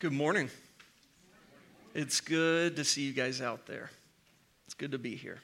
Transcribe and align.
Good 0.00 0.12
morning. 0.12 0.48
It's 1.92 2.22
good 2.22 2.76
to 2.76 2.84
see 2.84 3.02
you 3.02 3.12
guys 3.12 3.42
out 3.42 3.66
there. 3.66 3.90
It's 4.64 4.72
good 4.72 4.92
to 4.92 4.98
be 4.98 5.14
here. 5.14 5.40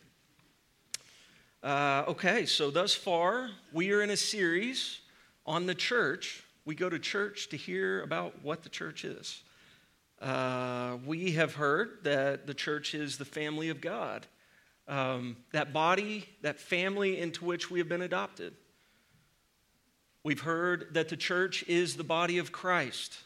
Uh, 1.63 2.05
okay, 2.09 2.47
so 2.47 2.71
thus 2.71 2.95
far, 2.95 3.51
we 3.71 3.93
are 3.93 4.01
in 4.01 4.09
a 4.09 4.17
series 4.17 5.01
on 5.45 5.67
the 5.67 5.75
church. 5.75 6.43
We 6.65 6.75
go 6.75 6.89
to 6.89 6.99
church 6.99 7.51
to 7.51 7.59
hear 7.59 8.03
about 8.03 8.43
what 8.43 8.63
the 8.63 8.71
church 8.71 9.05
is. 9.05 9.43
Uh, 10.23 10.97
we 11.05 11.33
have 11.33 11.57
heard 11.57 11.99
that 12.05 12.47
the 12.47 12.55
church 12.55 12.95
is 12.95 13.19
the 13.19 13.27
family 13.27 13.69
of 13.69 13.83
God, 13.83 14.27
um, 14.89 15.37
that 15.53 15.75
body, 15.75 16.31
that 16.41 16.59
family 16.59 17.21
into 17.21 17.45
which 17.45 17.71
we 17.71 17.79
have 17.79 17.91
been 17.91 18.01
adopted. 18.01 18.55
We've 20.25 20.41
heard 20.41 20.95
that 20.95 21.11
the 21.11 21.17
church 21.19 21.63
is 21.69 21.97
the 21.97 22.05
body 22.05 22.39
of 22.39 22.53
Christ 22.53 23.19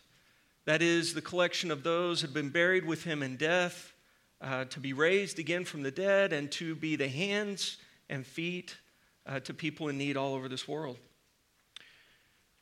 that 0.71 0.82
is, 0.82 1.14
the 1.14 1.21
collection 1.21 1.73
of 1.73 1.82
those 1.82 2.21
who 2.21 2.29
have 2.29 2.32
been 2.32 2.49
buried 2.49 2.86
with 2.86 3.03
him 3.03 3.25
in 3.25 3.36
death, 3.36 3.93
uh, 4.40 4.64
to 4.67 4.79
be 4.79 4.93
raised 4.93 5.40
again 5.40 5.64
from 5.64 5.82
the 5.82 5.90
dead, 5.90 6.32
and 6.32 6.49
to 6.53 6.76
be 6.76 6.95
the 6.95 7.08
hands 7.08 7.79
and 8.08 8.25
feet 8.25 8.76
uh, 9.26 9.40
to 9.40 9.53
people 9.53 9.89
in 9.89 9.98
need 9.98 10.17
all 10.17 10.32
over 10.32 10.48
this 10.48 10.68
world. 10.68 10.96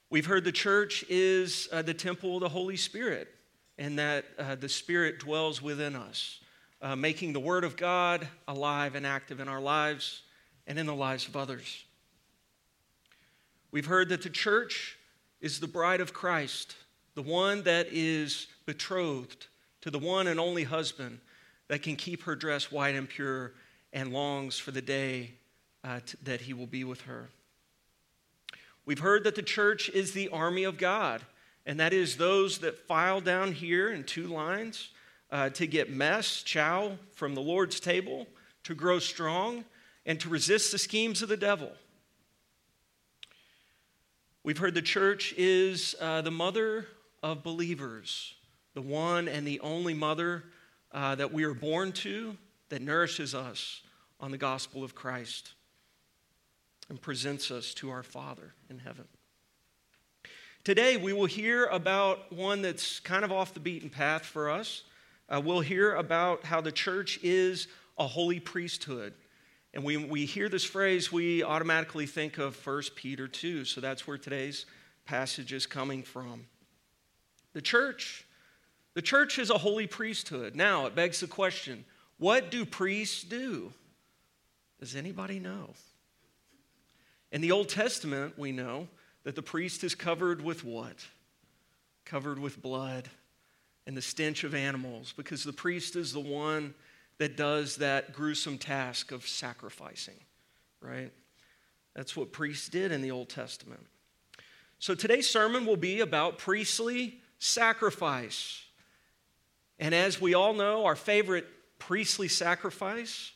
We've 0.09 0.25
heard 0.25 0.45
the 0.45 0.53
church 0.53 1.05
is 1.11 1.69
uh, 1.71 1.83
the 1.83 1.93
temple 1.93 2.37
of 2.37 2.41
the 2.41 2.49
Holy 2.49 2.79
Spirit, 2.79 3.29
and 3.77 3.99
that 3.99 4.25
uh, 4.39 4.55
the 4.55 4.71
Spirit 4.71 5.19
dwells 5.19 5.61
within 5.61 5.95
us, 5.95 6.41
uh, 6.81 6.97
making 6.97 7.35
the 7.35 7.41
Word 7.41 7.63
of 7.63 7.77
God 7.77 8.27
alive 8.49 8.95
and 8.95 9.07
active 9.07 9.39
in 9.39 9.49
our 9.49 9.61
lives 9.61 10.23
and 10.67 10.79
in 10.79 10.87
the 10.87 10.95
lives 10.95 11.29
of 11.29 11.37
others. 11.37 11.85
We've 13.71 13.85
heard 13.85 14.09
that 14.09 14.23
the 14.23 14.31
church 14.31 14.97
is 15.43 15.61
the 15.61 15.69
bride 15.69 16.01
of 16.01 16.15
Christ 16.15 16.75
the 17.19 17.23
one 17.23 17.65
that 17.65 17.89
is 17.91 18.47
betrothed 18.65 19.49
to 19.81 19.91
the 19.91 19.99
one 19.99 20.29
and 20.29 20.39
only 20.39 20.63
husband 20.63 21.19
that 21.67 21.83
can 21.83 21.97
keep 21.97 22.23
her 22.23 22.37
dress 22.37 22.71
white 22.71 22.95
and 22.95 23.09
pure 23.09 23.55
and 23.93 24.13
longs 24.13 24.57
for 24.57 24.71
the 24.71 24.81
day 24.81 25.33
uh, 25.83 25.99
t- 26.07 26.17
that 26.23 26.43
he 26.43 26.55
will 26.55 26.69
be 26.69 26.85
with 26.85 27.01
her. 27.01 27.29
We've 28.87 29.01
heard 29.01 29.25
that 29.25 29.35
the 29.35 29.43
church 29.43 29.89
is 29.89 30.13
the 30.13 30.29
army 30.29 30.63
of 30.63 30.79
God, 30.79 31.23
and 31.67 31.81
that 31.81 31.93
is 31.93 32.19
those 32.19 32.59
that 32.59 32.87
file 32.87 33.21
down 33.21 33.51
here 33.51 33.91
in 33.91 34.05
two 34.05 34.29
lines 34.29 34.91
uh, 35.33 35.49
to 35.51 35.67
get 35.67 35.91
mess, 35.91 36.45
chow 36.45 36.99
from 37.15 37.35
the 37.35 37.43
Lord's 37.43 37.81
table, 37.81 38.29
to 38.63 38.77
grow 38.77 39.01
strong, 39.01 39.65
and 40.07 40.21
to 40.21 40.29
resist 40.29 40.71
the 40.71 40.79
schemes 40.79 41.21
of 41.21 41.29
the 41.29 41.37
devil. 41.37 41.73
We've 44.45 44.59
heard 44.59 44.75
the 44.75 44.83
church 44.83 45.35
is 45.37 45.97
uh, 46.01 46.21
the 46.21 46.31
mother 46.31 46.87
of 47.23 47.43
believers, 47.43 48.35
the 48.75 48.83
one 48.83 49.29
and 49.29 49.47
the 49.47 49.61
only 49.61 49.95
mother 49.95 50.45
uh, 50.93 51.15
that 51.15 51.33
we 51.33 51.45
are 51.45 51.55
born 51.55 51.93
to 51.93 52.37
that 52.69 52.83
nourishes 52.83 53.35
us 53.35 53.83
on 54.21 54.31
the 54.31 54.39
gospel 54.39 54.85
of 54.85 54.95
Christ 54.95 55.53
and 56.89 57.01
presents 57.01 57.51
us 57.51 57.75
to 57.75 57.91
our 57.91 58.03
Father 58.03 58.55
in 58.71 58.79
heaven. 58.79 59.05
Today, 60.65 60.97
we 60.97 61.13
will 61.13 61.27
hear 61.27 61.67
about 61.67 62.33
one 62.33 62.63
that's 62.63 63.01
kind 63.01 63.25
of 63.25 63.33
off 63.33 63.55
the 63.55 63.61
beaten 63.61 63.89
path 63.89 64.25
for 64.25 64.51
us. 64.51 64.83
Uh, 65.29 65.41
we'll 65.43 65.61
hear 65.61 65.95
about 65.95 66.45
how 66.45 66.61
the 66.61 66.73
church 66.73 67.19
is 67.23 67.69
a 67.99 68.07
holy 68.07 68.41
priesthood. 68.41 69.15
And 69.75 69.85
when 69.85 70.09
we 70.09 70.25
hear 70.25 70.49
this 70.49 70.65
phrase, 70.65 71.13
we 71.13 71.43
automatically 71.43 72.07
think 72.07 72.39
of 72.39 72.67
1 72.67 72.83
Peter 72.97 73.29
2. 73.29 73.65
So 73.65 73.81
that's 73.81 74.07
where 74.07 74.19
today's 74.19 74.67
passage 75.05 75.53
is 75.53 75.67
coming 75.67 76.03
from. 76.03 76.47
The 77.59 77.63
church, 77.63 78.25
the 78.95 79.03
church 79.03 79.37
is 79.37 79.51
a 79.51 79.59
holy 79.59 79.89
priesthood. 79.89 80.55
Now, 80.55 80.87
it 80.87 80.95
begs 80.95 81.19
the 81.19 81.27
question 81.27 81.85
what 82.17 82.53
do 82.53 82.65
priests 82.65 83.25
do? 83.25 83.73
Does 84.79 84.95
anybody 84.95 85.41
know? 85.41 85.71
In 87.33 87.41
the 87.41 87.51
Old 87.51 87.69
Testament, 87.69 88.39
we 88.39 88.53
know 88.53 88.87
that 89.25 89.35
the 89.35 89.43
priest 89.43 89.83
is 89.83 89.97
covered 89.97 90.41
with 90.41 90.63
what? 90.63 91.05
Covered 92.05 92.39
with 92.39 92.63
blood 92.63 93.11
and 93.89 93.97
the 93.97 94.03
stench 94.03 94.45
of 94.45 94.55
animals, 94.55 95.13
because 95.17 95.43
the 95.43 95.53
priest 95.53 95.97
is 95.97 96.13
the 96.13 96.21
one 96.21 96.75
that 97.19 97.37
does 97.37 97.75
that 97.79 98.13
gruesome 98.13 98.57
task 98.57 99.11
of 99.11 99.27
sacrificing, 99.27 100.21
right? 100.81 101.11
That's 101.97 102.17
what 102.17 102.31
priests 102.31 102.69
did 102.69 102.93
in 102.93 103.03
the 103.03 103.11
Old 103.11 103.29
Testament. 103.29 103.85
So 104.79 104.95
today's 104.95 105.29
sermon 105.29 105.67
will 105.67 105.77
be 105.77 105.99
about 105.99 106.39
priestly 106.39 107.21
sacrifice. 107.39 108.63
And 109.79 109.95
as 109.95 110.21
we 110.21 110.35
all 110.35 110.55
know, 110.55 110.85
our 110.87 110.97
favorite 110.97 111.47
priestly 111.79 112.29
sacrifice 112.29 113.33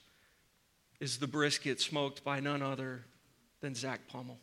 is 1.01 1.19
the 1.19 1.27
brisket 1.27 1.81
smoked 1.81 2.25
by 2.25 2.41
none 2.41 2.63
other 2.63 3.05
than 3.61 3.75
Zach 3.75 4.01
Pommel. 4.09 4.39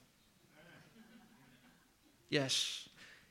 Yes, 2.29 2.87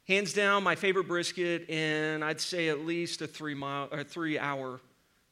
hands 0.09 0.33
down, 0.33 0.65
my 0.65 0.75
favorite 0.75 1.07
brisket 1.07 1.71
in 1.71 2.23
I'd 2.23 2.41
say 2.41 2.69
at 2.69 2.85
least 2.85 3.23
a 3.23 3.27
three 3.27 3.55
mile 3.55 3.89
or 3.93 4.03
three 4.03 4.39
hour, 4.39 4.81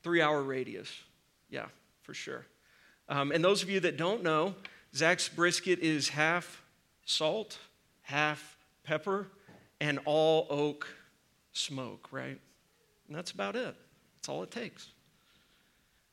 three 0.03 0.23
hour 0.23 0.43
radius. 0.43 0.89
Yeah, 1.51 1.67
for 2.03 2.15
sure. 2.15 2.47
Um, 3.09 3.33
and 3.33 3.45
those 3.45 3.63
of 3.63 3.71
you 3.71 3.81
that 3.81 3.97
don't 3.97 4.23
know, 4.23 4.55
Zach's 4.95 5.29
brisket 5.29 5.81
is 5.81 6.11
half 6.11 6.63
salt, 7.05 7.59
half 8.03 8.57
pepper, 8.85 9.27
and 9.81 9.99
all 10.05 10.47
oak 10.51 10.89
smoke, 11.53 12.09
right? 12.11 12.39
And 13.09 13.17
that's 13.17 13.31
about 13.31 13.57
it. 13.57 13.75
That's 14.17 14.29
all 14.29 14.43
it 14.43 14.51
takes. 14.51 14.89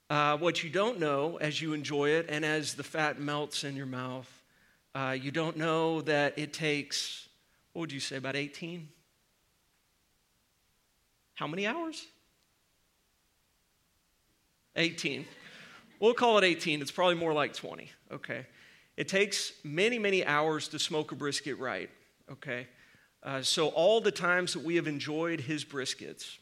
Uh, 0.09 0.37
what 0.37 0.63
you 0.63 0.69
don't 0.69 0.99
know 0.99 1.37
as 1.37 1.61
you 1.61 1.73
enjoy 1.73 2.09
it 2.09 2.27
and 2.29 2.45
as 2.45 2.75
the 2.75 2.83
fat 2.83 3.19
melts 3.19 3.63
in 3.63 3.75
your 3.75 3.85
mouth, 3.85 4.29
uh, 4.93 5.15
you 5.19 5.31
don't 5.31 5.57
know 5.57 6.01
that 6.01 6.37
it 6.37 6.53
takes, 6.53 7.27
what 7.71 7.81
would 7.81 7.91
you 7.91 7.99
say, 7.99 8.17
about 8.17 8.35
18? 8.35 8.87
How 11.33 11.47
many 11.47 11.65
hours? 11.65 12.05
18. 14.75 15.25
We'll 15.99 16.13
call 16.13 16.37
it 16.37 16.43
18. 16.43 16.81
It's 16.81 16.91
probably 16.91 17.15
more 17.15 17.33
like 17.33 17.53
20, 17.53 17.89
okay? 18.11 18.45
It 18.97 19.07
takes 19.07 19.53
many, 19.63 19.97
many 19.97 20.25
hours 20.25 20.67
to 20.69 20.79
smoke 20.79 21.11
a 21.11 21.15
brisket 21.15 21.57
right, 21.57 21.89
okay? 22.31 22.67
Uh, 23.23 23.41
so, 23.41 23.69
all 23.69 24.01
the 24.01 24.11
times 24.11 24.51
that 24.51 24.63
we 24.63 24.75
have 24.75 24.85
enjoyed 24.85 25.39
his 25.39 25.63
briskets, 25.63 26.37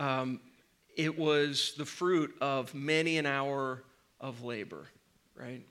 um, 0.00 0.40
it 0.96 1.16
was 1.16 1.74
the 1.78 1.84
fruit 1.84 2.34
of 2.40 2.74
many 2.74 3.18
an 3.18 3.26
hour 3.26 3.84
of 4.20 4.42
labor, 4.42 4.88
right? 5.36 5.64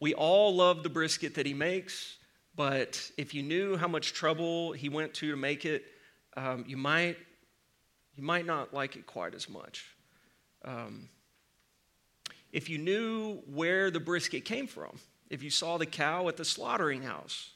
We 0.00 0.12
all 0.14 0.56
love 0.56 0.82
the 0.82 0.88
brisket 0.88 1.36
that 1.36 1.46
he 1.46 1.54
makes, 1.54 2.16
but 2.56 3.10
if 3.16 3.32
you 3.32 3.44
knew 3.44 3.76
how 3.76 3.86
much 3.86 4.12
trouble 4.12 4.72
he 4.72 4.88
went 4.88 5.14
to 5.14 5.30
to 5.30 5.36
make 5.36 5.64
it, 5.64 5.84
um, 6.36 6.64
you 6.66 6.76
might 6.76 7.16
you 8.16 8.24
might 8.24 8.46
not 8.46 8.74
like 8.74 8.96
it 8.96 9.06
quite 9.06 9.34
as 9.34 9.48
much. 9.48 9.94
Um, 10.64 11.08
if 12.50 12.68
you 12.68 12.78
knew 12.78 13.42
where 13.46 13.90
the 13.90 14.00
brisket 14.00 14.44
came 14.44 14.66
from, 14.66 14.98
if 15.28 15.42
you 15.42 15.50
saw 15.50 15.76
the 15.76 15.86
cow 15.86 16.26
at 16.28 16.36
the 16.36 16.44
slaughtering 16.44 17.02
house, 17.02 17.50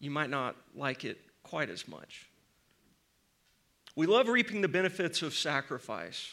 you 0.00 0.10
might 0.10 0.30
not 0.30 0.56
like 0.74 1.04
it 1.04 1.18
quite 1.42 1.70
as 1.70 1.86
much. 1.86 2.26
We 3.94 4.06
love 4.06 4.28
reaping 4.28 4.60
the 4.60 4.68
benefits 4.68 5.22
of 5.22 5.34
sacrifice. 5.34 6.32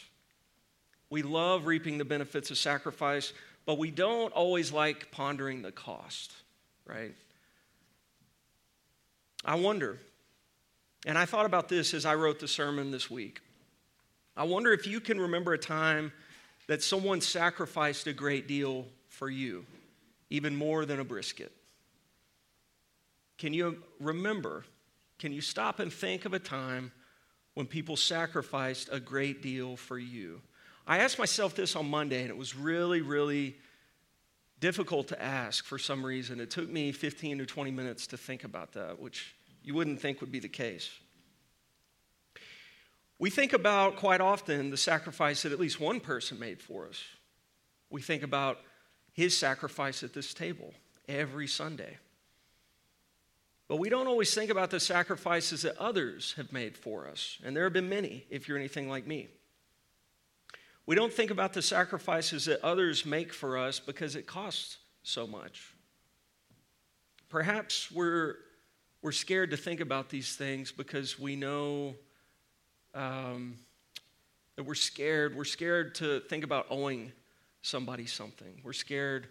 We 1.10 1.22
love 1.22 1.66
reaping 1.66 1.98
the 1.98 2.04
benefits 2.04 2.50
of 2.50 2.58
sacrifice, 2.58 3.32
but 3.66 3.78
we 3.78 3.90
don't 3.90 4.32
always 4.32 4.72
like 4.72 5.10
pondering 5.10 5.62
the 5.62 5.72
cost, 5.72 6.32
right? 6.86 7.14
I 9.44 9.54
wonder, 9.56 9.98
and 11.06 11.16
I 11.16 11.24
thought 11.24 11.46
about 11.46 11.68
this 11.68 11.94
as 11.94 12.04
I 12.04 12.14
wrote 12.14 12.40
the 12.40 12.48
sermon 12.48 12.90
this 12.90 13.10
week. 13.10 13.40
I 14.36 14.44
wonder 14.44 14.72
if 14.72 14.86
you 14.86 15.00
can 15.00 15.20
remember 15.20 15.52
a 15.52 15.58
time 15.58 16.12
that 16.68 16.82
someone 16.82 17.20
sacrificed 17.20 18.06
a 18.06 18.12
great 18.12 18.46
deal 18.46 18.86
for 19.08 19.28
you, 19.28 19.64
even 20.30 20.54
more 20.54 20.84
than 20.84 21.00
a 21.00 21.04
brisket. 21.04 21.52
Can 23.38 23.54
you 23.54 23.82
remember? 24.00 24.64
Can 25.18 25.32
you 25.32 25.40
stop 25.40 25.78
and 25.78 25.92
think 25.92 26.24
of 26.24 26.34
a 26.34 26.38
time 26.38 26.92
when 27.54 27.66
people 27.66 27.96
sacrificed 27.96 28.88
a 28.92 29.00
great 29.00 29.42
deal 29.42 29.76
for 29.76 29.98
you? 29.98 30.42
I 30.86 30.98
asked 30.98 31.18
myself 31.18 31.54
this 31.54 31.76
on 31.76 31.88
Monday, 31.88 32.22
and 32.22 32.30
it 32.30 32.36
was 32.36 32.56
really, 32.56 33.00
really 33.00 33.56
difficult 34.60 35.08
to 35.08 35.22
ask 35.22 35.64
for 35.64 35.78
some 35.78 36.04
reason. 36.04 36.40
It 36.40 36.50
took 36.50 36.68
me 36.68 36.92
15 36.92 37.38
to 37.38 37.46
20 37.46 37.70
minutes 37.70 38.06
to 38.08 38.16
think 38.16 38.44
about 38.44 38.72
that, 38.72 38.98
which 38.98 39.34
you 39.62 39.74
wouldn't 39.74 40.00
think 40.00 40.20
would 40.20 40.32
be 40.32 40.40
the 40.40 40.48
case. 40.48 40.90
We 43.18 43.30
think 43.30 43.52
about 43.52 43.96
quite 43.96 44.20
often 44.20 44.70
the 44.70 44.76
sacrifice 44.76 45.42
that 45.42 45.52
at 45.52 45.60
least 45.60 45.80
one 45.80 46.00
person 46.00 46.38
made 46.38 46.62
for 46.62 46.86
us. 46.86 47.02
We 47.90 48.00
think 48.00 48.22
about 48.22 48.58
his 49.12 49.36
sacrifice 49.36 50.02
at 50.02 50.12
this 50.12 50.32
table 50.32 50.72
every 51.08 51.48
Sunday. 51.48 51.98
But 53.68 53.76
we 53.76 53.90
don't 53.90 54.06
always 54.06 54.32
think 54.34 54.50
about 54.50 54.70
the 54.70 54.80
sacrifices 54.80 55.62
that 55.62 55.76
others 55.76 56.32
have 56.38 56.52
made 56.52 56.76
for 56.76 57.06
us. 57.06 57.38
And 57.44 57.54
there 57.54 57.64
have 57.64 57.74
been 57.74 57.90
many, 57.90 58.24
if 58.30 58.48
you're 58.48 58.56
anything 58.56 58.88
like 58.88 59.06
me. 59.06 59.28
We 60.86 60.94
don't 60.94 61.12
think 61.12 61.30
about 61.30 61.52
the 61.52 61.60
sacrifices 61.60 62.46
that 62.46 62.64
others 62.64 63.04
make 63.04 63.34
for 63.34 63.58
us 63.58 63.78
because 63.78 64.16
it 64.16 64.26
costs 64.26 64.78
so 65.02 65.26
much. 65.26 65.74
Perhaps 67.28 67.92
we're, 67.92 68.36
we're 69.02 69.12
scared 69.12 69.50
to 69.50 69.58
think 69.58 69.80
about 69.80 70.08
these 70.08 70.34
things 70.34 70.72
because 70.72 71.18
we 71.18 71.36
know 71.36 71.94
um, 72.94 73.56
that 74.56 74.62
we're 74.62 74.74
scared. 74.74 75.36
We're 75.36 75.44
scared 75.44 75.94
to 75.96 76.20
think 76.20 76.42
about 76.42 76.66
owing 76.70 77.12
somebody 77.60 78.06
something. 78.06 78.62
We're 78.64 78.72
scared 78.72 79.28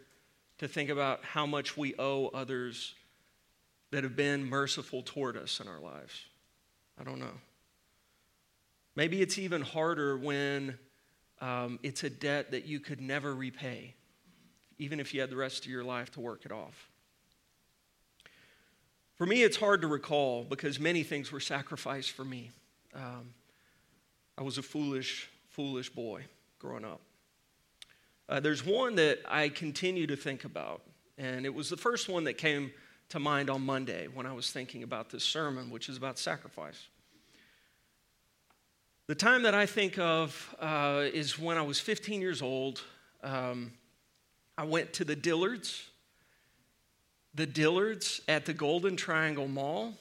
to 0.59 0.67
think 0.67 0.91
about 0.91 1.23
how 1.23 1.47
much 1.47 1.75
we 1.75 1.95
owe 1.97 2.27
others 2.27 2.93
that 3.91 4.03
have 4.03 4.15
been 4.15 4.47
merciful 4.47 5.01
toward 5.01 5.37
us 5.37 5.59
in 5.59 5.67
our 5.67 5.79
lives. 5.79 6.25
I 6.99 7.03
don't 7.03 7.19
know. 7.19 7.39
Maybe 8.95 9.21
it's 9.21 9.37
even 9.37 9.61
harder 9.61 10.17
when 10.17 10.77
um, 11.39 11.79
it's 11.83 12.03
a 12.03 12.09
debt 12.09 12.51
that 12.51 12.65
you 12.65 12.79
could 12.79 12.99
never 12.99 13.33
repay, 13.33 13.93
even 14.79 14.99
if 14.99 15.13
you 15.13 15.21
had 15.21 15.29
the 15.29 15.35
rest 15.35 15.65
of 15.65 15.71
your 15.71 15.83
life 15.83 16.11
to 16.13 16.19
work 16.19 16.45
it 16.45 16.51
off. 16.51 16.89
For 19.15 19.25
me, 19.25 19.43
it's 19.43 19.57
hard 19.57 19.81
to 19.81 19.87
recall 19.87 20.43
because 20.43 20.79
many 20.79 21.03
things 21.03 21.31
were 21.31 21.39
sacrificed 21.39 22.11
for 22.11 22.25
me. 22.25 22.51
Um, 22.93 23.33
I 24.37 24.43
was 24.43 24.57
a 24.57 24.61
foolish, 24.61 25.29
foolish 25.49 25.89
boy 25.89 26.23
growing 26.59 26.85
up. 26.85 27.01
Uh, 28.29 28.39
there's 28.39 28.65
one 28.65 28.95
that 28.95 29.19
I 29.27 29.49
continue 29.49 30.05
to 30.07 30.15
think 30.15 30.43
about, 30.43 30.81
and 31.17 31.45
it 31.45 31.53
was 31.53 31.69
the 31.69 31.77
first 31.77 32.09
one 32.09 32.25
that 32.25 32.37
came 32.37 32.71
to 33.09 33.19
mind 33.19 33.49
on 33.49 33.65
Monday 33.65 34.07
when 34.13 34.25
I 34.25 34.33
was 34.33 34.51
thinking 34.51 34.83
about 34.83 35.09
this 35.09 35.23
sermon, 35.23 35.69
which 35.69 35.89
is 35.89 35.97
about 35.97 36.19
sacrifice. 36.19 36.87
The 39.07 39.15
time 39.15 39.43
that 39.43 39.55
I 39.55 39.65
think 39.65 39.97
of 39.97 40.55
uh, 40.59 41.03
is 41.13 41.39
when 41.39 41.57
I 41.57 41.61
was 41.61 41.79
15 41.79 42.19
years 42.19 42.41
old. 42.41 42.81
Um, 43.23 43.71
I 44.57 44.65
went 44.65 44.91
to 44.93 45.05
the 45.05 45.15
Dillards, 45.15 45.83
the 47.33 47.47
Dillards 47.47 48.19
at 48.27 48.45
the 48.45 48.53
Golden 48.53 48.97
Triangle 48.97 49.47
Mall 49.47 49.93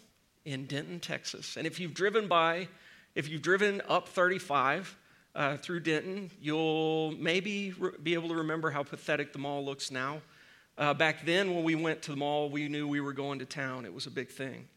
in 0.44 0.66
Denton, 0.66 0.98
Texas. 0.98 1.56
And 1.56 1.66
if 1.66 1.78
you've 1.78 1.94
driven 1.94 2.26
by, 2.26 2.66
if 3.14 3.28
you've 3.28 3.42
driven 3.42 3.80
up 3.88 4.08
35 4.08 4.96
uh, 5.34 5.56
through 5.58 5.80
Denton, 5.80 6.30
you'll 6.40 7.12
maybe 7.12 7.74
re- 7.78 7.90
be 8.02 8.14
able 8.14 8.30
to 8.30 8.36
remember 8.36 8.70
how 8.70 8.82
pathetic 8.82 9.32
the 9.32 9.38
mall 9.38 9.64
looks 9.64 9.90
now. 9.90 10.20
Uh, 10.78 10.92
back 10.92 11.24
then, 11.24 11.54
when 11.54 11.64
we 11.64 11.74
went 11.74 12.02
to 12.02 12.10
the 12.10 12.16
mall, 12.16 12.50
we 12.50 12.68
knew 12.68 12.86
we 12.86 13.00
were 13.00 13.14
going 13.14 13.38
to 13.38 13.46
town. 13.46 13.86
It 13.86 13.94
was 13.94 14.06
a 14.06 14.10
big 14.10 14.28
thing. 14.28 14.68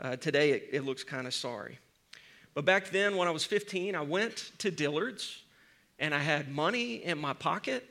Uh, 0.00 0.16
today, 0.16 0.50
it, 0.50 0.68
it 0.72 0.84
looks 0.84 1.04
kind 1.04 1.26
of 1.26 1.34
sorry. 1.34 1.78
But 2.54 2.64
back 2.64 2.90
then, 2.90 3.16
when 3.16 3.28
I 3.28 3.30
was 3.30 3.44
15, 3.44 3.94
I 3.94 4.00
went 4.00 4.50
to 4.58 4.70
Dillard's 4.70 5.42
and 5.98 6.12
I 6.12 6.18
had 6.18 6.50
money 6.50 7.04
in 7.04 7.18
my 7.18 7.32
pocket 7.32 7.88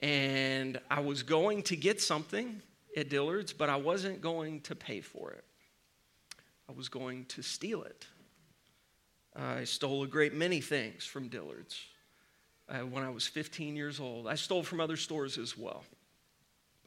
and 0.00 0.80
I 0.90 1.00
was 1.00 1.22
going 1.22 1.62
to 1.64 1.76
get 1.76 2.00
something 2.00 2.62
at 2.96 3.10
Dillard's, 3.10 3.52
but 3.52 3.68
I 3.68 3.76
wasn't 3.76 4.20
going 4.20 4.60
to 4.62 4.74
pay 4.74 5.00
for 5.00 5.32
it. 5.32 5.44
I 6.68 6.72
was 6.72 6.88
going 6.88 7.26
to 7.26 7.42
steal 7.42 7.82
it. 7.82 8.06
I 9.36 9.64
stole 9.64 10.02
a 10.02 10.06
great 10.06 10.34
many 10.34 10.60
things 10.60 11.04
from 11.04 11.28
Dillard's 11.28 11.78
uh, 12.68 12.78
when 12.78 13.02
I 13.02 13.10
was 13.10 13.26
15 13.26 13.76
years 13.76 14.00
old. 14.00 14.26
I 14.26 14.34
stole 14.34 14.62
from 14.62 14.80
other 14.80 14.96
stores 14.96 15.38
as 15.38 15.56
well, 15.56 15.84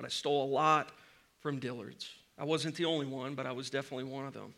but 0.02 0.08
I 0.08 0.10
stole 0.10 0.46
a 0.46 0.52
lot 0.52 0.90
from 1.42 1.60
Dillard's. 1.60 2.10
I 2.36 2.44
wasn't 2.44 2.74
the 2.74 2.86
only 2.86 3.06
one, 3.06 3.36
but 3.36 3.46
I 3.46 3.52
was 3.52 3.70
definitely 3.70 4.06
one 4.06 4.26
of 4.26 4.34
them. 4.34 4.56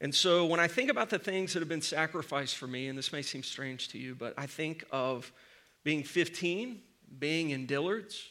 And 0.00 0.14
so 0.14 0.46
when 0.46 0.60
I 0.60 0.68
think 0.68 0.88
about 0.88 1.10
the 1.10 1.18
things 1.18 1.52
that 1.52 1.58
have 1.58 1.68
been 1.68 1.82
sacrificed 1.82 2.58
for 2.58 2.68
me, 2.68 2.86
and 2.86 2.96
this 2.96 3.12
may 3.12 3.22
seem 3.22 3.42
strange 3.42 3.88
to 3.88 3.98
you, 3.98 4.14
but 4.14 4.34
I 4.38 4.46
think 4.46 4.84
of 4.92 5.32
being 5.82 6.04
15, 6.04 6.80
being 7.18 7.50
in 7.50 7.66
Dillard's, 7.66 8.24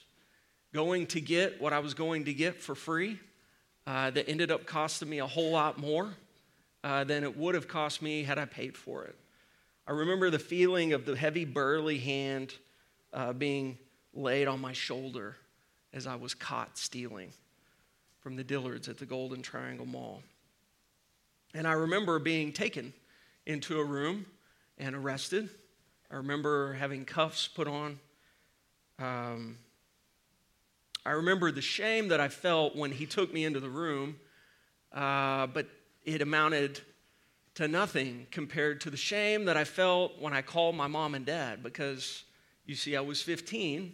going 0.74 1.06
to 1.07 1.19
get 1.19 1.62
what 1.62 1.74
I 1.74 1.80
was 1.80 1.94
going 1.94 2.24
to 2.25 2.33
get 2.33 2.62
for 2.62 2.74
free, 2.74 3.19
uh, 3.86 4.09
that 4.12 4.30
ended 4.30 4.51
up 4.51 4.65
costing 4.65 5.09
me 5.09 5.19
a 5.19 5.27
whole 5.27 5.51
lot 5.51 5.77
more 5.77 6.13
uh, 6.86 7.03
than 7.03 7.25
it 7.25 7.38
would 7.38 7.56
have 7.56 7.68
cost 7.68 8.01
me 8.01 8.24
had 8.24 8.38
I 8.38 8.45
paid 8.45 8.77
for 8.77 9.03
it. 9.03 9.18
I 9.86 9.92
remember 9.92 10.30
the 10.30 10.39
feeling 10.39 10.94
of 10.94 11.03
the 11.06 11.18
heavy, 11.18 11.44
burly 11.44 11.98
hand 11.98 12.53
uh, 13.12 13.33
being 13.33 13.77
laid 14.13 14.48
on 14.48 14.60
my 14.60 14.74
shoulder 14.74 15.38
as 15.94 16.08
I 16.08 16.16
was 16.16 16.34
caught 16.34 16.78
stealing 16.78 17.31
from 18.19 18.36
the 18.36 18.44
Dillards 18.44 18.88
at 18.88 18.98
the 18.98 19.06
Golden 19.06 19.42
Triangle 19.42 19.86
Mall. 19.86 20.22
And 21.54 21.68
I 21.68 21.74
remember 21.74 22.19
being 22.19 22.54
taken 22.54 22.94
into 23.46 23.80
a 23.80 23.84
room 23.84 24.25
and 24.78 24.96
arrested. 24.96 25.50
I 26.10 26.16
remember 26.16 26.74
having 26.74 27.04
cuffs 27.04 27.48
put 27.48 27.68
on. 27.68 28.00
Um, 29.00 29.58
I 31.06 31.12
remember 31.12 31.52
the 31.52 31.62
shame 31.62 32.10
that 32.10 32.19
I 32.19 32.28
felt 32.28 32.75
when 32.75 32.92
he 32.92 33.06
took 33.06 33.34
me 33.34 33.44
into 33.44 33.60
the 33.60 33.69
room, 33.69 34.18
uh, 34.94 35.48
but 35.48 35.68
it 36.04 36.22
amounted 36.22 36.80
to 37.56 37.68
nothing 37.68 38.28
compared 38.31 38.81
to 38.81 38.90
the 38.90 38.98
shame 38.98 39.46
that 39.46 39.58
I 39.58 39.63
felt 39.63 40.19
when 40.19 40.34
I 40.34 40.42
called 40.42 40.75
my 40.75 40.88
mom 40.88 41.16
and 41.16 41.25
dad 41.25 41.63
because, 41.63 42.24
you 42.66 42.75
see, 42.75 42.96
I 42.96 43.02
was 43.02 43.22
15, 43.22 43.94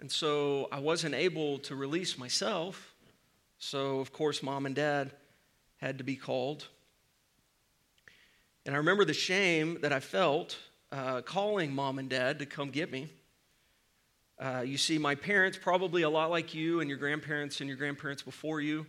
and 0.00 0.10
so 0.10 0.68
I 0.72 0.80
wasn't 0.80 1.14
able 1.14 1.58
to 1.60 1.76
release 1.76 2.16
myself. 2.16 2.94
So, 3.58 4.00
of 4.00 4.12
course, 4.12 4.42
mom 4.42 4.64
and 4.64 4.74
dad 4.74 5.10
had 5.76 5.98
to 5.98 6.04
be 6.04 6.16
called. 6.16 6.66
And 8.64 8.74
I 8.74 8.78
remember 8.78 9.04
the 9.04 9.14
shame 9.14 9.78
that 9.82 9.92
I 9.92 10.00
felt 10.00 10.56
uh, 10.92 11.20
calling 11.22 11.74
mom 11.74 11.98
and 11.98 12.08
dad 12.08 12.38
to 12.38 12.46
come 12.46 12.70
get 12.70 12.90
me. 12.90 13.08
Uh, 14.38 14.62
you 14.64 14.78
see, 14.78 14.96
my 14.96 15.14
parents, 15.14 15.58
probably 15.60 16.02
a 16.02 16.10
lot 16.10 16.30
like 16.30 16.54
you 16.54 16.80
and 16.80 16.88
your 16.88 16.98
grandparents 16.98 17.60
and 17.60 17.68
your 17.68 17.76
grandparents 17.76 18.22
before 18.22 18.60
you, 18.60 18.86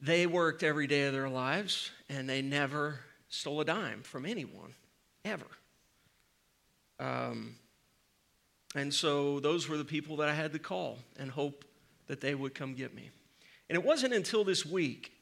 they 0.00 0.28
worked 0.28 0.62
every 0.62 0.86
day 0.86 1.06
of 1.06 1.12
their 1.12 1.28
lives 1.28 1.90
and 2.08 2.28
they 2.28 2.40
never 2.40 3.00
stole 3.28 3.60
a 3.60 3.64
dime 3.64 4.02
from 4.02 4.24
anyone, 4.24 4.74
ever. 5.24 5.46
Um, 7.00 7.56
and 8.74 8.92
so 8.92 9.40
those 9.40 9.68
were 9.68 9.76
the 9.76 9.84
people 9.84 10.16
that 10.16 10.28
I 10.28 10.34
had 10.34 10.52
to 10.52 10.58
call 10.58 10.98
and 11.18 11.30
hope 11.30 11.64
that 12.06 12.20
they 12.20 12.34
would 12.34 12.54
come 12.54 12.74
get 12.74 12.94
me. 12.94 13.10
And 13.68 13.76
it 13.76 13.84
wasn't 13.84 14.14
until 14.14 14.44
this 14.44 14.64
week 14.64 15.12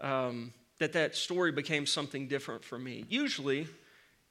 um, 0.00 0.52
that 0.78 0.92
that 0.94 1.14
story 1.14 1.52
became 1.52 1.86
something 1.86 2.28
different 2.28 2.64
for 2.64 2.78
me. 2.78 3.04
Usually, 3.08 3.66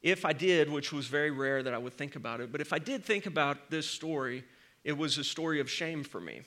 if 0.02 0.26
I 0.26 0.34
did, 0.34 0.72
which 0.72 0.92
was 0.94 1.08
very 1.08 1.32
rare 1.32 1.62
that 1.64 1.74
I 1.74 1.78
would 1.78 1.94
think 1.94 2.16
about 2.16 2.42
it, 2.42 2.52
but 2.52 2.62
if 2.62 2.74
I 2.74 2.80
did 2.80 3.04
think 3.04 3.26
about 3.26 3.70
this 3.70 3.88
story, 3.88 4.44
it 4.84 4.98
was 4.98 5.18
a 5.18 5.24
story 5.24 5.60
of 5.60 5.70
shame 5.70 6.04
for 6.04 6.22
me. 6.22 6.42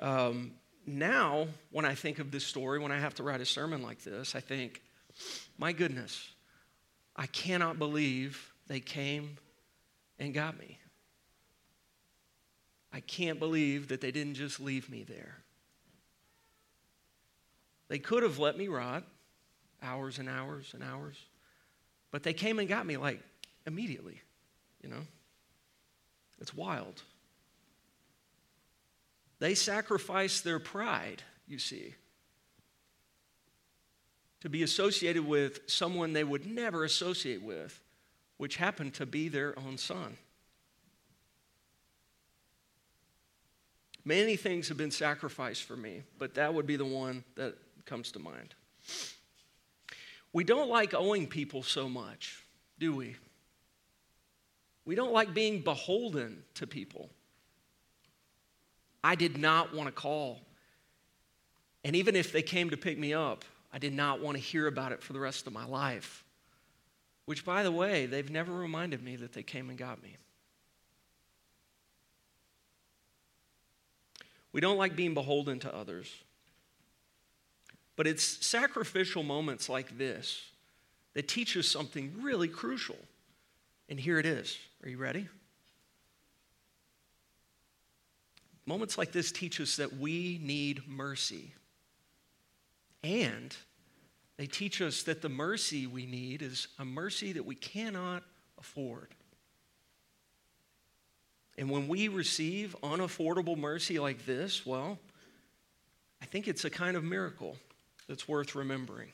Um, 0.00 0.52
now, 0.86 1.46
when 1.70 1.84
I 1.84 1.94
think 1.94 2.18
of 2.18 2.30
this 2.30 2.44
story, 2.44 2.78
when 2.78 2.90
I 2.90 2.98
have 2.98 3.14
to 3.16 3.22
write 3.22 3.40
a 3.40 3.46
sermon 3.46 3.82
like 3.82 4.02
this, 4.02 4.34
I 4.34 4.40
think, 4.40 4.82
my 5.58 5.72
goodness, 5.72 6.28
I 7.14 7.26
cannot 7.26 7.78
believe 7.78 8.52
they 8.66 8.80
came 8.80 9.36
and 10.20 10.34
got 10.34 10.58
me. 10.58 10.78
I 12.92 13.00
can't 13.00 13.38
believe 13.38 13.88
that 13.88 14.00
they 14.00 14.12
didn't 14.12 14.34
just 14.34 14.60
leave 14.60 14.90
me 14.90 15.02
there. 15.02 15.38
They 17.88 17.98
could 17.98 18.22
have 18.22 18.38
let 18.38 18.56
me 18.56 18.68
rot 18.68 19.04
hours 19.82 20.18
and 20.18 20.28
hours 20.28 20.72
and 20.74 20.84
hours, 20.84 21.16
but 22.12 22.22
they 22.22 22.34
came 22.34 22.58
and 22.58 22.68
got 22.68 22.86
me 22.86 22.96
like 22.96 23.20
immediately, 23.66 24.20
you 24.82 24.90
know? 24.90 25.06
It's 26.40 26.54
wild. 26.54 27.02
They 29.38 29.54
sacrificed 29.54 30.44
their 30.44 30.58
pride, 30.58 31.22
you 31.48 31.58
see, 31.58 31.94
to 34.40 34.48
be 34.48 34.62
associated 34.62 35.26
with 35.26 35.60
someone 35.66 36.12
they 36.12 36.24
would 36.24 36.46
never 36.46 36.84
associate 36.84 37.42
with, 37.42 37.79
which 38.40 38.56
happened 38.56 38.94
to 38.94 39.04
be 39.04 39.28
their 39.28 39.52
own 39.58 39.76
son. 39.76 40.16
Many 44.02 44.36
things 44.36 44.68
have 44.68 44.78
been 44.78 44.90
sacrificed 44.90 45.64
for 45.64 45.76
me, 45.76 46.04
but 46.18 46.36
that 46.36 46.54
would 46.54 46.66
be 46.66 46.76
the 46.76 46.86
one 46.86 47.22
that 47.36 47.54
comes 47.84 48.12
to 48.12 48.18
mind. 48.18 48.54
We 50.32 50.42
don't 50.42 50.70
like 50.70 50.94
owing 50.94 51.26
people 51.26 51.62
so 51.62 51.86
much, 51.86 52.42
do 52.78 52.96
we? 52.96 53.14
We 54.86 54.94
don't 54.94 55.12
like 55.12 55.34
being 55.34 55.60
beholden 55.60 56.42
to 56.54 56.66
people. 56.66 57.10
I 59.04 59.16
did 59.16 59.36
not 59.36 59.74
want 59.74 59.88
to 59.88 59.92
call. 59.92 60.40
And 61.84 61.94
even 61.94 62.16
if 62.16 62.32
they 62.32 62.40
came 62.40 62.70
to 62.70 62.78
pick 62.78 62.98
me 62.98 63.12
up, 63.12 63.44
I 63.70 63.78
did 63.78 63.92
not 63.92 64.22
want 64.22 64.38
to 64.38 64.42
hear 64.42 64.66
about 64.66 64.92
it 64.92 65.02
for 65.02 65.12
the 65.12 65.20
rest 65.20 65.46
of 65.46 65.52
my 65.52 65.66
life. 65.66 66.24
Which, 67.30 67.44
by 67.44 67.62
the 67.62 67.70
way, 67.70 68.06
they've 68.06 68.28
never 68.28 68.52
reminded 68.52 69.04
me 69.04 69.14
that 69.14 69.34
they 69.34 69.44
came 69.44 69.68
and 69.68 69.78
got 69.78 70.02
me. 70.02 70.16
We 74.50 74.60
don't 74.60 74.76
like 74.76 74.96
being 74.96 75.14
beholden 75.14 75.60
to 75.60 75.72
others. 75.72 76.12
But 77.94 78.08
it's 78.08 78.24
sacrificial 78.44 79.22
moments 79.22 79.68
like 79.68 79.96
this 79.96 80.42
that 81.14 81.28
teach 81.28 81.56
us 81.56 81.68
something 81.68 82.12
really 82.20 82.48
crucial. 82.48 82.98
And 83.88 84.00
here 84.00 84.18
it 84.18 84.26
is. 84.26 84.58
Are 84.82 84.88
you 84.88 84.98
ready? 84.98 85.28
Moments 88.66 88.98
like 88.98 89.12
this 89.12 89.30
teach 89.30 89.60
us 89.60 89.76
that 89.76 89.98
we 89.98 90.40
need 90.42 90.82
mercy. 90.88 91.54
And 93.04 93.56
they 94.40 94.46
teach 94.46 94.80
us 94.80 95.02
that 95.02 95.20
the 95.20 95.28
mercy 95.28 95.86
we 95.86 96.06
need 96.06 96.40
is 96.40 96.68
a 96.78 96.84
mercy 96.84 97.32
that 97.32 97.44
we 97.44 97.54
cannot 97.54 98.22
afford. 98.58 99.08
And 101.58 101.68
when 101.68 101.88
we 101.88 102.08
receive 102.08 102.74
unaffordable 102.82 103.58
mercy 103.58 103.98
like 103.98 104.24
this, 104.24 104.64
well, 104.64 104.98
I 106.22 106.24
think 106.24 106.48
it's 106.48 106.64
a 106.64 106.70
kind 106.70 106.96
of 106.96 107.04
miracle 107.04 107.58
that's 108.08 108.26
worth 108.26 108.54
remembering. 108.54 109.10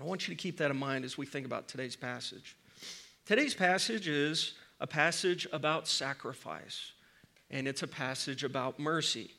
I 0.00 0.04
want 0.04 0.28
you 0.28 0.34
to 0.36 0.40
keep 0.40 0.58
that 0.58 0.70
in 0.70 0.76
mind 0.76 1.04
as 1.04 1.18
we 1.18 1.26
think 1.26 1.44
about 1.44 1.66
today's 1.66 1.96
passage. 1.96 2.56
Today's 3.24 3.54
passage 3.54 4.06
is 4.06 4.52
a 4.78 4.86
passage 4.86 5.48
about 5.52 5.88
sacrifice, 5.88 6.92
and 7.50 7.66
it's 7.66 7.82
a 7.82 7.88
passage 7.88 8.44
about 8.44 8.78
mercy. 8.78 9.32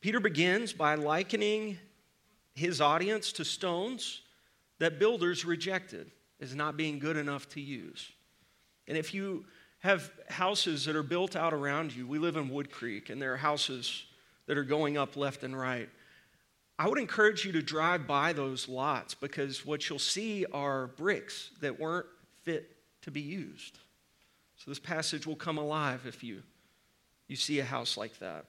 Peter 0.00 0.18
begins 0.18 0.72
by 0.72 0.94
likening 0.94 1.76
his 2.60 2.80
audience 2.80 3.32
to 3.32 3.44
stones 3.44 4.20
that 4.78 4.98
builders 4.98 5.46
rejected 5.46 6.10
as 6.40 6.54
not 6.54 6.76
being 6.76 6.98
good 6.98 7.16
enough 7.16 7.48
to 7.48 7.60
use. 7.60 8.12
And 8.86 8.98
if 8.98 9.14
you 9.14 9.46
have 9.78 10.10
houses 10.28 10.84
that 10.84 10.94
are 10.94 11.02
built 11.02 11.36
out 11.36 11.54
around 11.54 11.94
you, 11.94 12.06
we 12.06 12.18
live 12.18 12.36
in 12.36 12.50
Wood 12.50 12.70
Creek, 12.70 13.08
and 13.08 13.20
there 13.20 13.32
are 13.32 13.38
houses 13.38 14.04
that 14.46 14.58
are 14.58 14.64
going 14.64 14.98
up 14.98 15.16
left 15.16 15.42
and 15.42 15.58
right. 15.58 15.88
I 16.78 16.86
would 16.86 16.98
encourage 16.98 17.46
you 17.46 17.52
to 17.52 17.62
drive 17.62 18.06
by 18.06 18.34
those 18.34 18.68
lots 18.68 19.14
because 19.14 19.64
what 19.64 19.88
you'll 19.88 19.98
see 19.98 20.44
are 20.52 20.88
bricks 20.88 21.50
that 21.60 21.80
weren't 21.80 22.06
fit 22.42 22.76
to 23.02 23.10
be 23.10 23.22
used. 23.22 23.78
So 24.56 24.70
this 24.70 24.78
passage 24.78 25.26
will 25.26 25.36
come 25.36 25.56
alive 25.56 26.04
if 26.06 26.22
you, 26.22 26.42
you 27.26 27.36
see 27.36 27.58
a 27.60 27.64
house 27.64 27.96
like 27.96 28.18
that 28.18 28.44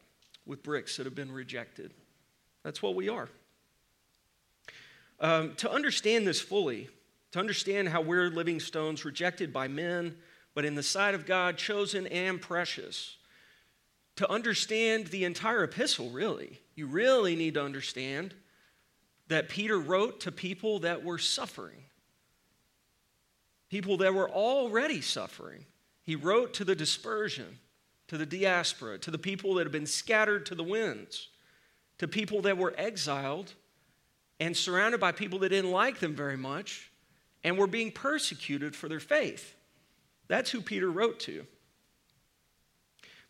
with 0.45 0.63
bricks 0.63 0.97
that 0.97 1.05
have 1.05 1.15
been 1.15 1.31
rejected. 1.31 1.93
That's 2.63 2.81
what 2.81 2.95
we 2.95 3.07
are. 3.07 3.29
Um, 5.21 5.53
to 5.57 5.71
understand 5.71 6.25
this 6.25 6.41
fully, 6.41 6.89
to 7.31 7.39
understand 7.39 7.89
how 7.89 8.01
we're 8.01 8.29
living 8.29 8.59
stones 8.59 9.05
rejected 9.05 9.53
by 9.53 9.67
men, 9.67 10.17
but 10.55 10.65
in 10.65 10.73
the 10.73 10.83
sight 10.83 11.13
of 11.13 11.27
God, 11.27 11.57
chosen 11.57 12.07
and 12.07 12.41
precious, 12.41 13.17
to 14.15 14.29
understand 14.29 15.07
the 15.07 15.23
entire 15.23 15.63
epistle, 15.63 16.09
really, 16.09 16.59
you 16.75 16.87
really 16.87 17.35
need 17.35 17.53
to 17.53 17.63
understand 17.63 18.33
that 19.27 19.47
Peter 19.47 19.79
wrote 19.79 20.21
to 20.21 20.31
people 20.31 20.79
that 20.79 21.03
were 21.03 21.19
suffering, 21.19 21.83
people 23.69 23.97
that 23.97 24.15
were 24.15 24.29
already 24.29 25.01
suffering. 25.01 25.65
He 26.01 26.15
wrote 26.15 26.55
to 26.55 26.65
the 26.65 26.75
dispersion, 26.75 27.59
to 28.07 28.17
the 28.17 28.25
diaspora, 28.25 28.97
to 28.97 29.11
the 29.11 29.19
people 29.19 29.53
that 29.53 29.65
had 29.65 29.71
been 29.71 29.85
scattered 29.85 30.47
to 30.47 30.55
the 30.55 30.63
winds, 30.63 31.29
to 31.99 32.07
people 32.07 32.41
that 32.41 32.57
were 32.57 32.73
exiled 32.75 33.53
and 34.41 34.57
surrounded 34.57 34.99
by 34.99 35.11
people 35.11 35.37
that 35.37 35.49
didn't 35.49 35.69
like 35.69 35.99
them 35.99 36.15
very 36.15 36.35
much 36.35 36.91
and 37.43 37.57
were 37.57 37.67
being 37.67 37.91
persecuted 37.91 38.75
for 38.75 38.89
their 38.89 38.99
faith. 38.99 39.53
That's 40.27 40.49
who 40.49 40.61
Peter 40.61 40.89
wrote 40.89 41.19
to. 41.21 41.45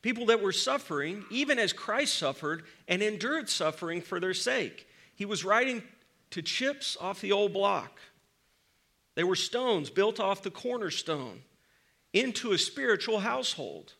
People 0.01 0.27
that 0.27 0.41
were 0.41 0.53
suffering, 0.53 1.25
even 1.29 1.59
as 1.59 1.73
Christ 1.73 2.17
suffered, 2.17 2.63
and 2.87 3.01
endured 3.01 3.49
suffering 3.49 4.01
for 4.01 4.21
their 4.21 4.33
sake. 4.33 4.87
He 5.13 5.25
was 5.25 5.43
writing 5.43 5.83
to 6.31 6.41
chips 6.41 6.95
off 6.99 7.19
the 7.19 7.33
old 7.33 7.51
block. 7.51 7.99
They 9.15 9.25
were 9.25 9.35
stones 9.35 9.89
built 9.89 10.17
off 10.17 10.41
the 10.41 10.49
cornerstone 10.49 11.41
into 12.13 12.53
a 12.53 12.57
spiritual 12.57 13.19
household. 13.19 13.95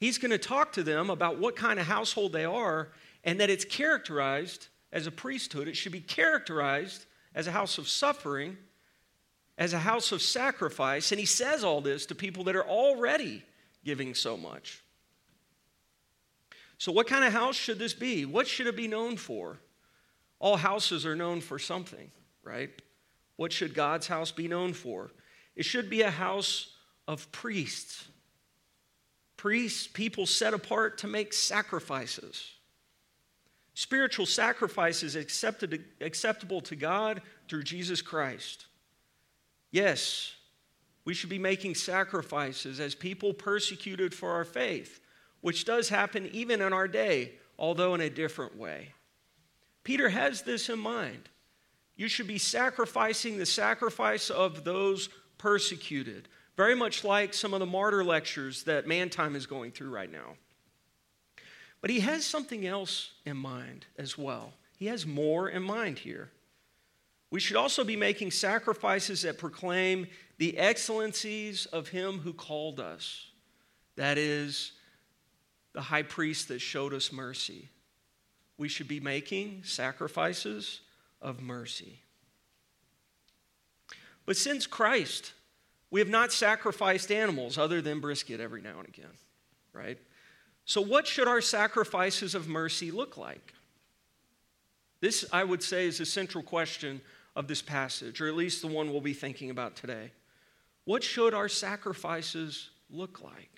He's 0.00 0.16
going 0.16 0.30
to 0.30 0.38
talk 0.38 0.72
to 0.72 0.82
them 0.82 1.10
about 1.10 1.38
what 1.38 1.56
kind 1.56 1.78
of 1.78 1.86
household 1.86 2.32
they 2.32 2.46
are 2.46 2.88
and 3.22 3.38
that 3.38 3.50
it's 3.50 3.66
characterized 3.66 4.68
as 4.92 5.06
a 5.06 5.10
priesthood, 5.10 5.68
it 5.68 5.76
should 5.76 5.92
be 5.92 6.00
characterized 6.00 7.06
as 7.34 7.46
a 7.46 7.52
house 7.52 7.78
of 7.78 7.88
suffering, 7.88 8.56
as 9.56 9.72
a 9.72 9.78
house 9.78 10.12
of 10.12 10.20
sacrifice. 10.20 11.12
And 11.12 11.18
he 11.18 11.26
says 11.26 11.64
all 11.64 11.80
this 11.80 12.06
to 12.06 12.14
people 12.14 12.44
that 12.44 12.56
are 12.56 12.66
already 12.66 13.42
giving 13.84 14.14
so 14.14 14.36
much. 14.36 14.82
So, 16.78 16.92
what 16.92 17.06
kind 17.06 17.24
of 17.24 17.32
house 17.32 17.54
should 17.54 17.78
this 17.78 17.94
be? 17.94 18.24
What 18.24 18.46
should 18.46 18.66
it 18.66 18.76
be 18.76 18.88
known 18.88 19.16
for? 19.16 19.58
All 20.40 20.56
houses 20.56 21.06
are 21.06 21.14
known 21.14 21.40
for 21.40 21.58
something, 21.58 22.10
right? 22.42 22.70
What 23.36 23.52
should 23.52 23.74
God's 23.74 24.08
house 24.08 24.32
be 24.32 24.48
known 24.48 24.72
for? 24.72 25.12
It 25.54 25.64
should 25.64 25.88
be 25.88 26.02
a 26.02 26.10
house 26.10 26.74
of 27.06 27.30
priests. 27.30 28.08
Priests, 29.36 29.86
people 29.86 30.26
set 30.26 30.54
apart 30.54 30.98
to 30.98 31.06
make 31.06 31.32
sacrifices. 31.32 32.50
Spiritual 33.74 34.26
sacrifice 34.26 35.02
is 35.02 35.16
accepted, 35.16 35.84
acceptable 36.00 36.60
to 36.62 36.76
God 36.76 37.22
through 37.48 37.62
Jesus 37.62 38.02
Christ. 38.02 38.66
Yes, 39.70 40.34
we 41.04 41.14
should 41.14 41.30
be 41.30 41.38
making 41.38 41.74
sacrifices 41.74 42.80
as 42.80 42.94
people 42.94 43.32
persecuted 43.32 44.14
for 44.14 44.30
our 44.32 44.44
faith, 44.44 45.00
which 45.40 45.64
does 45.64 45.88
happen 45.88 46.28
even 46.32 46.60
in 46.60 46.72
our 46.72 46.86
day, 46.86 47.32
although 47.58 47.94
in 47.94 48.00
a 48.02 48.10
different 48.10 48.56
way. 48.56 48.92
Peter 49.84 50.10
has 50.10 50.42
this 50.42 50.68
in 50.68 50.78
mind. 50.78 51.28
You 51.96 52.08
should 52.08 52.26
be 52.26 52.38
sacrificing 52.38 53.36
the 53.36 53.46
sacrifice 53.46 54.30
of 54.30 54.64
those 54.64 55.08
persecuted, 55.38 56.28
very 56.56 56.74
much 56.74 57.04
like 57.04 57.34
some 57.34 57.54
of 57.54 57.60
the 57.60 57.66
martyr 57.66 58.04
lectures 58.04 58.64
that 58.64 58.86
Mantime 58.86 59.34
is 59.34 59.46
going 59.46 59.72
through 59.72 59.90
right 59.90 60.10
now. 60.10 60.36
But 61.82 61.90
he 61.90 62.00
has 62.00 62.24
something 62.24 62.66
else 62.66 63.10
in 63.26 63.36
mind 63.36 63.84
as 63.98 64.16
well. 64.16 64.54
He 64.78 64.86
has 64.86 65.04
more 65.04 65.50
in 65.50 65.62
mind 65.62 65.98
here. 65.98 66.30
We 67.30 67.40
should 67.40 67.56
also 67.56 67.82
be 67.82 67.96
making 67.96 68.30
sacrifices 68.30 69.22
that 69.22 69.36
proclaim 69.36 70.06
the 70.38 70.56
excellencies 70.56 71.66
of 71.66 71.88
him 71.88 72.20
who 72.20 72.32
called 72.32 72.80
us. 72.80 73.26
That 73.96 74.16
is, 74.16 74.72
the 75.72 75.80
high 75.80 76.02
priest 76.02 76.48
that 76.48 76.60
showed 76.60 76.94
us 76.94 77.12
mercy. 77.12 77.68
We 78.58 78.68
should 78.68 78.88
be 78.88 79.00
making 79.00 79.62
sacrifices 79.64 80.80
of 81.20 81.40
mercy. 81.40 82.00
But 84.24 84.36
since 84.36 84.66
Christ, 84.66 85.32
we 85.90 86.00
have 86.00 86.08
not 86.08 86.32
sacrificed 86.32 87.10
animals 87.10 87.58
other 87.58 87.80
than 87.82 88.00
brisket 88.00 88.40
every 88.40 88.62
now 88.62 88.78
and 88.78 88.88
again, 88.88 89.10
right? 89.72 89.98
So, 90.64 90.80
what 90.80 91.06
should 91.06 91.28
our 91.28 91.40
sacrifices 91.40 92.34
of 92.34 92.48
mercy 92.48 92.90
look 92.90 93.16
like? 93.16 93.54
This, 95.00 95.24
I 95.32 95.42
would 95.42 95.62
say, 95.62 95.86
is 95.86 95.98
the 95.98 96.06
central 96.06 96.44
question 96.44 97.00
of 97.34 97.48
this 97.48 97.62
passage, 97.62 98.20
or 98.20 98.28
at 98.28 98.36
least 98.36 98.62
the 98.62 98.68
one 98.68 98.90
we'll 98.90 99.00
be 99.00 99.14
thinking 99.14 99.50
about 99.50 99.74
today. 99.74 100.12
What 100.84 101.02
should 101.02 101.34
our 101.34 101.48
sacrifices 101.48 102.70
look 102.90 103.22
like? 103.22 103.50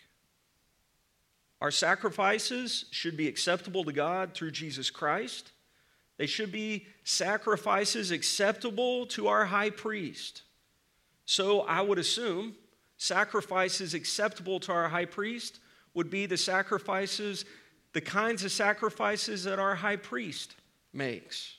Our 1.60 1.70
sacrifices 1.70 2.86
should 2.90 3.16
be 3.16 3.28
acceptable 3.28 3.84
to 3.84 3.92
God 3.92 4.34
through 4.34 4.50
Jesus 4.50 4.90
Christ. 4.90 5.52
They 6.16 6.26
should 6.26 6.52
be 6.52 6.86
sacrifices 7.04 8.10
acceptable 8.10 9.06
to 9.06 9.28
our 9.28 9.46
high 9.46 9.70
priest. 9.70 10.42
So 11.26 11.62
I 11.62 11.80
would 11.80 11.98
assume 11.98 12.54
sacrifices 12.96 13.94
acceptable 13.94 14.60
to 14.60 14.72
our 14.72 14.88
high 14.88 15.06
priest 15.06 15.58
would 15.94 16.10
be 16.10 16.26
the 16.26 16.36
sacrifices, 16.36 17.44
the 17.92 18.00
kinds 18.00 18.44
of 18.44 18.52
sacrifices 18.52 19.44
that 19.44 19.58
our 19.58 19.74
high 19.74 19.96
priest 19.96 20.54
makes, 20.92 21.56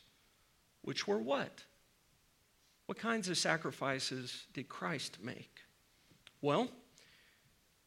which 0.82 1.08
were 1.08 1.18
what? 1.18 1.64
What 2.86 2.98
kinds 2.98 3.30
of 3.30 3.38
sacrifices 3.38 4.46
did 4.54 4.70
Christ 4.70 5.18
make? 5.24 5.60
Well, 6.42 6.70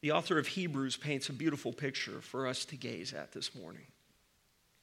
the 0.01 0.11
author 0.11 0.37
of 0.37 0.47
Hebrews 0.47 0.97
paints 0.97 1.29
a 1.29 1.33
beautiful 1.33 1.73
picture 1.73 2.21
for 2.21 2.47
us 2.47 2.65
to 2.65 2.75
gaze 2.75 3.13
at 3.13 3.31
this 3.31 3.55
morning 3.55 3.85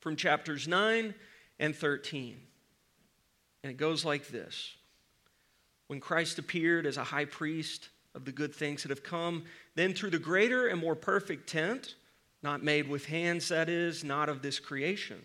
from 0.00 0.16
chapters 0.16 0.68
9 0.68 1.14
and 1.58 1.74
13. 1.74 2.40
And 3.62 3.70
it 3.70 3.76
goes 3.76 4.04
like 4.04 4.28
this 4.28 4.74
When 5.88 6.00
Christ 6.00 6.38
appeared 6.38 6.86
as 6.86 6.96
a 6.96 7.04
high 7.04 7.24
priest, 7.24 7.88
of 8.16 8.24
the 8.24 8.32
good 8.32 8.54
things 8.54 8.82
that 8.82 8.88
have 8.88 9.02
come. 9.04 9.44
Then 9.76 9.92
through 9.92 10.10
the 10.10 10.18
greater 10.18 10.66
and 10.66 10.80
more 10.80 10.96
perfect 10.96 11.48
tent, 11.48 11.94
not 12.42 12.64
made 12.64 12.88
with 12.88 13.04
hands, 13.06 13.48
that 13.50 13.68
is, 13.68 14.02
not 14.02 14.28
of 14.28 14.42
this 14.42 14.58
creation, 14.58 15.20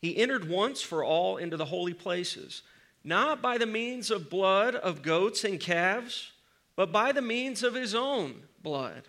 he 0.00 0.16
entered 0.16 0.48
once 0.48 0.82
for 0.82 1.04
all 1.04 1.36
into 1.36 1.56
the 1.56 1.64
holy 1.66 1.94
places, 1.94 2.62
not 3.04 3.40
by 3.40 3.58
the 3.58 3.66
means 3.66 4.10
of 4.10 4.30
blood 4.30 4.74
of 4.74 5.02
goats 5.02 5.44
and 5.44 5.60
calves, 5.60 6.32
but 6.76 6.90
by 6.90 7.12
the 7.12 7.22
means 7.22 7.62
of 7.62 7.74
his 7.74 7.94
own 7.94 8.42
blood, 8.62 9.02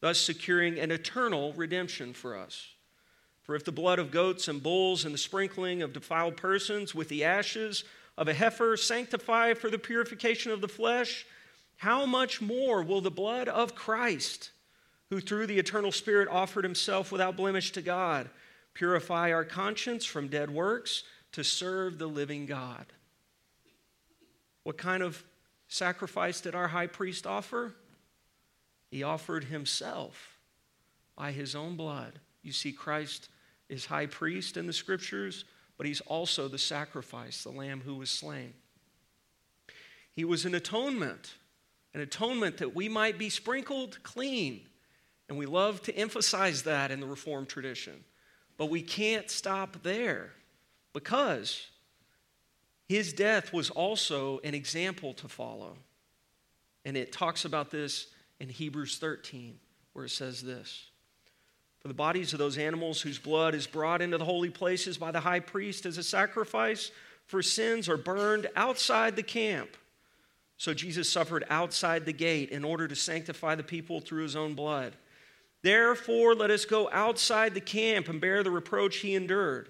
thus 0.00 0.18
securing 0.18 0.78
an 0.78 0.90
eternal 0.90 1.52
redemption 1.54 2.12
for 2.12 2.36
us. 2.36 2.68
For 3.42 3.54
if 3.54 3.64
the 3.64 3.72
blood 3.72 3.98
of 3.98 4.10
goats 4.10 4.48
and 4.48 4.62
bulls 4.62 5.04
and 5.04 5.14
the 5.14 5.18
sprinkling 5.18 5.82
of 5.82 5.92
defiled 5.92 6.36
persons 6.36 6.94
with 6.94 7.08
the 7.08 7.24
ashes 7.24 7.84
of 8.18 8.28
a 8.28 8.34
heifer 8.34 8.76
sanctify 8.76 9.54
for 9.54 9.70
the 9.70 9.78
purification 9.78 10.50
of 10.50 10.60
the 10.60 10.68
flesh, 10.68 11.24
how 11.76 12.06
much 12.06 12.40
more 12.40 12.82
will 12.82 13.00
the 13.00 13.10
blood 13.10 13.48
of 13.48 13.74
Christ, 13.74 14.50
who 15.10 15.20
through 15.20 15.46
the 15.46 15.58
eternal 15.58 15.92
Spirit 15.92 16.28
offered 16.28 16.64
himself 16.64 17.12
without 17.12 17.36
blemish 17.36 17.72
to 17.72 17.82
God, 17.82 18.28
purify 18.74 19.32
our 19.32 19.44
conscience 19.44 20.04
from 20.04 20.28
dead 20.28 20.50
works 20.50 21.02
to 21.32 21.44
serve 21.44 21.98
the 21.98 22.06
living 22.06 22.46
God? 22.46 22.86
What 24.62 24.78
kind 24.78 25.02
of 25.02 25.22
sacrifice 25.68 26.40
did 26.40 26.54
our 26.54 26.68
high 26.68 26.86
priest 26.86 27.26
offer? 27.26 27.74
He 28.90 29.02
offered 29.02 29.44
himself 29.44 30.38
by 31.16 31.32
his 31.32 31.54
own 31.54 31.76
blood. 31.76 32.18
You 32.42 32.52
see, 32.52 32.72
Christ 32.72 33.28
is 33.68 33.86
high 33.86 34.06
priest 34.06 34.56
in 34.56 34.66
the 34.66 34.72
scriptures, 34.72 35.44
but 35.76 35.86
he's 35.86 36.00
also 36.02 36.48
the 36.48 36.58
sacrifice, 36.58 37.42
the 37.42 37.50
lamb 37.50 37.82
who 37.84 37.96
was 37.96 38.10
slain. 38.10 38.54
He 40.12 40.24
was 40.24 40.44
an 40.44 40.54
atonement, 40.54 41.34
an 41.96 42.02
atonement 42.02 42.58
that 42.58 42.74
we 42.74 42.90
might 42.90 43.16
be 43.18 43.30
sprinkled 43.30 44.02
clean. 44.02 44.60
And 45.30 45.38
we 45.38 45.46
love 45.46 45.80
to 45.84 45.96
emphasize 45.96 46.64
that 46.64 46.90
in 46.90 47.00
the 47.00 47.06
Reformed 47.06 47.48
tradition. 47.48 48.04
But 48.58 48.66
we 48.66 48.82
can't 48.82 49.30
stop 49.30 49.82
there 49.82 50.32
because 50.92 51.68
his 52.86 53.14
death 53.14 53.50
was 53.50 53.70
also 53.70 54.40
an 54.44 54.54
example 54.54 55.14
to 55.14 55.26
follow. 55.26 55.78
And 56.84 56.98
it 56.98 57.12
talks 57.12 57.46
about 57.46 57.70
this 57.70 58.08
in 58.40 58.50
Hebrews 58.50 58.98
13, 58.98 59.58
where 59.94 60.04
it 60.04 60.10
says 60.10 60.42
this 60.42 60.90
for 61.80 61.88
the 61.88 61.94
bodies 61.94 62.34
of 62.34 62.38
those 62.38 62.58
animals 62.58 63.00
whose 63.00 63.18
blood 63.18 63.54
is 63.54 63.66
brought 63.66 64.02
into 64.02 64.18
the 64.18 64.24
holy 64.24 64.50
places 64.50 64.98
by 64.98 65.12
the 65.12 65.20
high 65.20 65.40
priest 65.40 65.86
as 65.86 65.96
a 65.96 66.02
sacrifice 66.02 66.90
for 67.24 67.42
sins 67.42 67.88
are 67.88 67.96
burned 67.96 68.48
outside 68.54 69.16
the 69.16 69.22
camp. 69.22 69.70
So 70.58 70.72
Jesus 70.72 71.10
suffered 71.10 71.44
outside 71.50 72.04
the 72.04 72.12
gate 72.12 72.50
in 72.50 72.64
order 72.64 72.88
to 72.88 72.96
sanctify 72.96 73.54
the 73.54 73.62
people 73.62 74.00
through 74.00 74.22
his 74.22 74.36
own 74.36 74.54
blood. 74.54 74.96
Therefore, 75.62 76.34
let 76.34 76.50
us 76.50 76.64
go 76.64 76.88
outside 76.92 77.54
the 77.54 77.60
camp 77.60 78.08
and 78.08 78.20
bear 78.20 78.42
the 78.42 78.50
reproach 78.50 78.98
he 78.98 79.14
endured. 79.14 79.68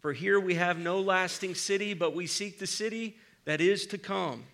For 0.00 0.12
here 0.12 0.38
we 0.38 0.54
have 0.54 0.78
no 0.78 1.00
lasting 1.00 1.54
city, 1.54 1.94
but 1.94 2.14
we 2.14 2.26
seek 2.26 2.58
the 2.58 2.66
city 2.66 3.16
that 3.44 3.60
is 3.60 3.86
to 3.88 3.98
come. 3.98 4.44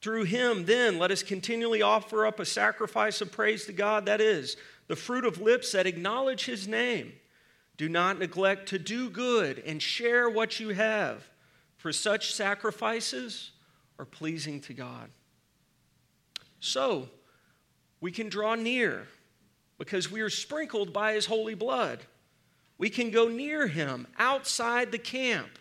Through 0.00 0.24
him, 0.24 0.64
then, 0.66 0.98
let 0.98 1.10
us 1.10 1.24
continually 1.24 1.82
offer 1.82 2.24
up 2.24 2.38
a 2.38 2.44
sacrifice 2.44 3.20
of 3.20 3.32
praise 3.32 3.66
to 3.66 3.72
God, 3.72 4.06
that 4.06 4.20
is, 4.20 4.56
the 4.86 4.96
fruit 4.96 5.24
of 5.24 5.40
lips 5.40 5.72
that 5.72 5.86
acknowledge 5.86 6.44
his 6.44 6.68
name. 6.68 7.12
Do 7.76 7.88
not 7.88 8.18
neglect 8.18 8.68
to 8.68 8.78
do 8.78 9.10
good 9.10 9.60
and 9.66 9.82
share 9.82 10.30
what 10.30 10.60
you 10.60 10.68
have, 10.70 11.28
for 11.76 11.92
such 11.92 12.32
sacrifices 12.32 13.50
are 13.98 14.04
pleasing 14.04 14.60
to 14.62 14.74
God. 14.74 15.10
So, 16.60 17.08
we 18.00 18.10
can 18.10 18.28
draw 18.28 18.54
near 18.54 19.06
because 19.78 20.10
we 20.10 20.20
are 20.20 20.30
sprinkled 20.30 20.92
by 20.92 21.14
his 21.14 21.26
holy 21.26 21.54
blood. 21.54 22.00
We 22.78 22.90
can 22.90 23.10
go 23.10 23.28
near 23.28 23.66
him 23.66 24.06
outside 24.18 24.92
the 24.92 24.98
camp. 24.98 25.58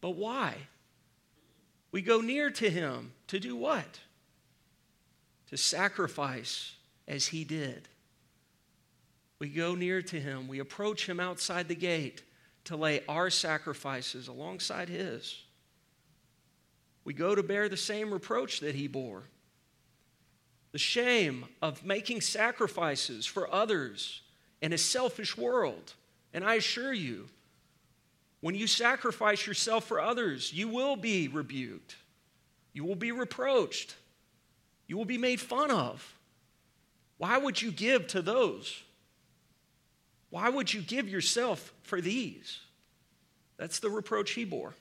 But 0.00 0.16
why? 0.16 0.56
We 1.92 2.02
go 2.02 2.20
near 2.20 2.50
to 2.50 2.70
him 2.70 3.12
to 3.28 3.38
do 3.38 3.56
what? 3.56 4.00
To 5.50 5.56
sacrifice 5.56 6.74
as 7.06 7.26
he 7.26 7.44
did. 7.44 7.88
We 9.38 9.48
go 9.48 9.74
near 9.74 10.00
to 10.02 10.20
him, 10.20 10.48
we 10.48 10.58
approach 10.58 11.06
him 11.06 11.20
outside 11.20 11.68
the 11.68 11.74
gate 11.74 12.22
to 12.64 12.76
lay 12.76 13.02
our 13.08 13.28
sacrifices 13.28 14.28
alongside 14.28 14.88
his. 14.88 15.43
We 17.04 17.12
go 17.12 17.34
to 17.34 17.42
bear 17.42 17.68
the 17.68 17.76
same 17.76 18.12
reproach 18.12 18.60
that 18.60 18.74
he 18.74 18.88
bore. 18.88 19.24
The 20.72 20.78
shame 20.78 21.44
of 21.62 21.84
making 21.84 22.22
sacrifices 22.22 23.26
for 23.26 23.52
others 23.52 24.22
in 24.60 24.72
a 24.72 24.78
selfish 24.78 25.36
world. 25.36 25.92
And 26.32 26.44
I 26.44 26.54
assure 26.54 26.92
you, 26.92 27.28
when 28.40 28.54
you 28.54 28.66
sacrifice 28.66 29.46
yourself 29.46 29.84
for 29.84 30.00
others, 30.00 30.52
you 30.52 30.68
will 30.68 30.96
be 30.96 31.28
rebuked. 31.28 31.96
You 32.72 32.84
will 32.84 32.96
be 32.96 33.12
reproached. 33.12 33.94
You 34.86 34.96
will 34.96 35.04
be 35.04 35.18
made 35.18 35.40
fun 35.40 35.70
of. 35.70 36.14
Why 37.18 37.38
would 37.38 37.62
you 37.62 37.70
give 37.70 38.06
to 38.08 38.22
those? 38.22 38.82
Why 40.30 40.48
would 40.48 40.74
you 40.74 40.82
give 40.82 41.08
yourself 41.08 41.72
for 41.82 42.00
these? 42.00 42.58
That's 43.56 43.78
the 43.78 43.90
reproach 43.90 44.32
he 44.32 44.44
bore. 44.44 44.74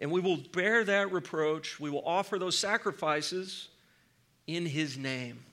And 0.00 0.10
we 0.10 0.20
will 0.20 0.38
bear 0.52 0.84
that 0.84 1.12
reproach. 1.12 1.80
We 1.80 1.90
will 1.90 2.04
offer 2.06 2.38
those 2.38 2.56
sacrifices 2.56 3.68
in 4.46 4.66
his 4.66 4.96
name. 4.96 5.44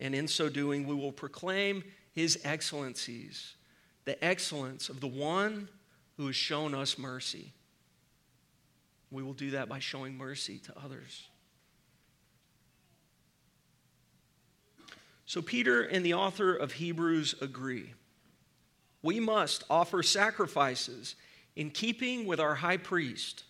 And 0.00 0.14
in 0.14 0.28
so 0.28 0.48
doing, 0.48 0.86
we 0.86 0.94
will 0.94 1.12
proclaim 1.12 1.84
his 2.12 2.38
excellencies, 2.44 3.54
the 4.04 4.22
excellence 4.24 4.88
of 4.88 5.00
the 5.00 5.06
one 5.06 5.68
who 6.16 6.26
has 6.26 6.36
shown 6.36 6.74
us 6.74 6.98
mercy. 6.98 7.52
We 9.10 9.22
will 9.22 9.34
do 9.34 9.50
that 9.50 9.68
by 9.68 9.78
showing 9.78 10.16
mercy 10.16 10.58
to 10.60 10.74
others. 10.82 11.28
So, 15.26 15.42
Peter 15.42 15.82
and 15.82 16.06
the 16.06 16.14
author 16.14 16.54
of 16.54 16.72
Hebrews 16.72 17.34
agree. 17.40 17.92
We 19.02 19.18
must 19.18 19.64
offer 19.68 20.02
sacrifices 20.02 21.16
in 21.56 21.70
keeping 21.70 22.26
with 22.26 22.38
our 22.38 22.54
high 22.54 22.76
priest. 22.76 23.44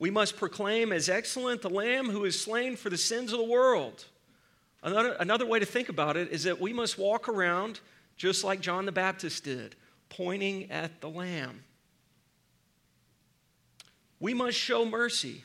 We 0.00 0.10
must 0.10 0.38
proclaim 0.38 0.92
as 0.92 1.10
excellent 1.10 1.60
the 1.60 1.68
Lamb 1.68 2.08
who 2.08 2.24
is 2.24 2.40
slain 2.40 2.74
for 2.74 2.88
the 2.88 2.96
sins 2.96 3.32
of 3.32 3.38
the 3.38 3.44
world. 3.44 4.06
Another, 4.82 5.14
another 5.20 5.44
way 5.44 5.58
to 5.58 5.66
think 5.66 5.90
about 5.90 6.16
it 6.16 6.32
is 6.32 6.44
that 6.44 6.58
we 6.58 6.72
must 6.72 6.98
walk 6.98 7.28
around 7.28 7.80
just 8.16 8.42
like 8.42 8.60
John 8.60 8.86
the 8.86 8.92
Baptist 8.92 9.44
did, 9.44 9.76
pointing 10.08 10.70
at 10.70 11.02
the 11.02 11.10
Lamb. 11.10 11.64
We 14.18 14.32
must 14.32 14.56
show 14.56 14.86
mercy, 14.86 15.44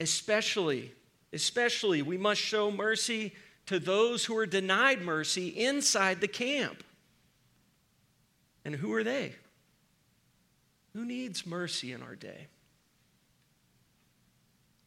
especially, 0.00 0.92
especially, 1.32 2.02
we 2.02 2.18
must 2.18 2.40
show 2.40 2.70
mercy 2.70 3.34
to 3.66 3.80
those 3.80 4.24
who 4.24 4.36
are 4.36 4.46
denied 4.46 5.02
mercy 5.02 5.48
inside 5.48 6.20
the 6.20 6.28
camp. 6.28 6.84
And 8.64 8.76
who 8.76 8.92
are 8.94 9.04
they? 9.04 9.34
Who 10.92 11.04
needs 11.04 11.44
mercy 11.46 11.92
in 11.92 12.02
our 12.02 12.14
day? 12.14 12.46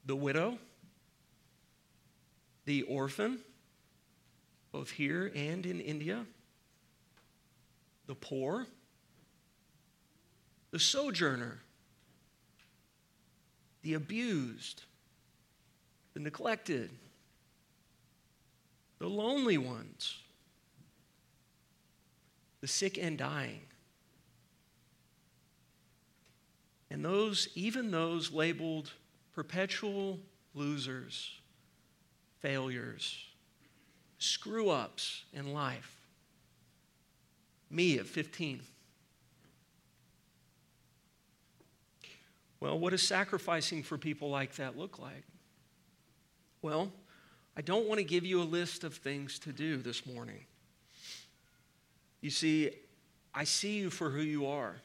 The 0.05 0.15
widow, 0.15 0.57
the 2.65 2.83
orphan, 2.83 3.39
both 4.71 4.89
here 4.89 5.31
and 5.35 5.65
in 5.65 5.79
India, 5.79 6.25
the 8.07 8.15
poor, 8.15 8.67
the 10.71 10.79
sojourner, 10.79 11.59
the 13.83 13.93
abused, 13.93 14.83
the 16.13 16.19
neglected 16.19 16.91
the 19.01 19.09
lonely 19.09 19.57
ones, 19.57 20.19
the 22.59 22.67
sick 22.67 22.99
and 22.99 23.17
dying. 23.17 23.61
And 26.91 27.03
those, 27.03 27.49
even 27.55 27.89
those 27.89 28.31
labeled 28.31 28.91
perpetual 29.41 30.19
losers, 30.53 31.31
failures, 32.41 33.25
screw 34.19 34.69
ups 34.69 35.23
in 35.33 35.51
life. 35.51 35.97
Me 37.71 37.97
at 37.97 38.05
15. 38.05 38.61
Well, 42.59 42.77
what 42.77 42.91
does 42.91 43.01
sacrificing 43.01 43.81
for 43.81 43.97
people 43.97 44.29
like 44.29 44.57
that 44.57 44.77
look 44.77 44.99
like? 44.99 45.23
Well, 46.61 46.91
I 47.57 47.61
don't 47.61 47.87
want 47.87 47.97
to 47.97 48.03
give 48.03 48.23
you 48.23 48.43
a 48.43 48.43
list 48.43 48.83
of 48.83 48.93
things 48.93 49.39
to 49.39 49.51
do 49.51 49.77
this 49.77 50.05
morning. 50.05 50.45
You 52.21 52.29
see, 52.29 52.69
I 53.33 53.45
see 53.45 53.79
you 53.79 53.89
for 53.89 54.11
who 54.11 54.21
you 54.21 54.45
are. 54.45 54.75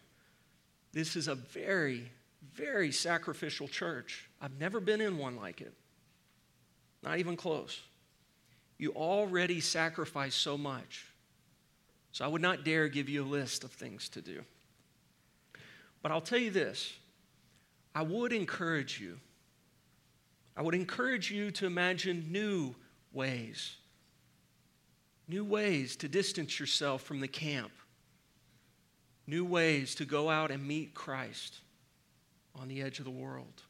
This 0.94 1.14
is 1.14 1.28
a 1.28 1.34
very, 1.34 2.10
very 2.54 2.90
sacrificial 2.90 3.68
church. 3.68 4.25
I've 4.40 4.58
never 4.58 4.80
been 4.80 5.00
in 5.00 5.18
one 5.18 5.36
like 5.36 5.60
it, 5.60 5.72
not 7.02 7.18
even 7.18 7.36
close. 7.36 7.80
You 8.78 8.92
already 8.92 9.60
sacrifice 9.60 10.34
so 10.34 10.58
much. 10.58 11.06
So 12.12 12.24
I 12.24 12.28
would 12.28 12.42
not 12.42 12.64
dare 12.64 12.88
give 12.88 13.08
you 13.08 13.24
a 13.24 13.26
list 13.26 13.64
of 13.64 13.72
things 13.72 14.08
to 14.10 14.20
do. 14.20 14.42
But 16.02 16.12
I'll 16.12 16.20
tell 16.20 16.38
you 16.38 16.50
this 16.50 16.92
I 17.94 18.02
would 18.02 18.32
encourage 18.32 19.00
you 19.00 19.18
I 20.56 20.62
would 20.62 20.74
encourage 20.74 21.30
you 21.30 21.50
to 21.52 21.66
imagine 21.66 22.26
new 22.30 22.74
ways 23.12 23.76
new 25.28 25.44
ways 25.44 25.96
to 25.96 26.08
distance 26.08 26.58
yourself 26.60 27.02
from 27.02 27.20
the 27.20 27.28
camp, 27.28 27.72
new 29.26 29.44
ways 29.44 29.94
to 29.96 30.04
go 30.04 30.30
out 30.30 30.50
and 30.50 30.66
meet 30.66 30.94
Christ 30.94 31.58
on 32.54 32.68
the 32.68 32.82
edge 32.82 32.98
of 32.98 33.04
the 33.04 33.10
world. 33.10 33.62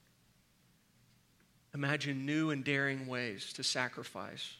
Imagine 1.76 2.24
new 2.24 2.52
and 2.52 2.64
daring 2.64 3.06
ways 3.06 3.52
to 3.52 3.62
sacrifice 3.62 4.54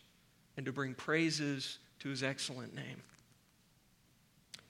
and 0.59 0.67
to 0.67 0.73
bring 0.73 0.93
praises 0.93 1.79
to 2.01 2.11
his 2.11 2.23
excellent 2.23 2.75
name. 2.75 3.03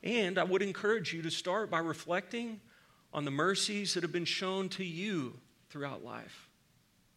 And 0.05 0.39
I 0.39 0.45
would 0.45 0.63
encourage 0.63 1.13
you 1.13 1.23
to 1.23 1.31
start 1.31 1.73
by 1.73 1.81
reflecting 1.81 2.61
on 3.13 3.25
the 3.25 3.33
mercies 3.33 3.95
that 3.95 4.05
have 4.05 4.13
been 4.13 4.25
shown 4.25 4.69
to 4.69 4.85
you 4.85 5.35
throughout 5.71 6.05
life, 6.05 6.49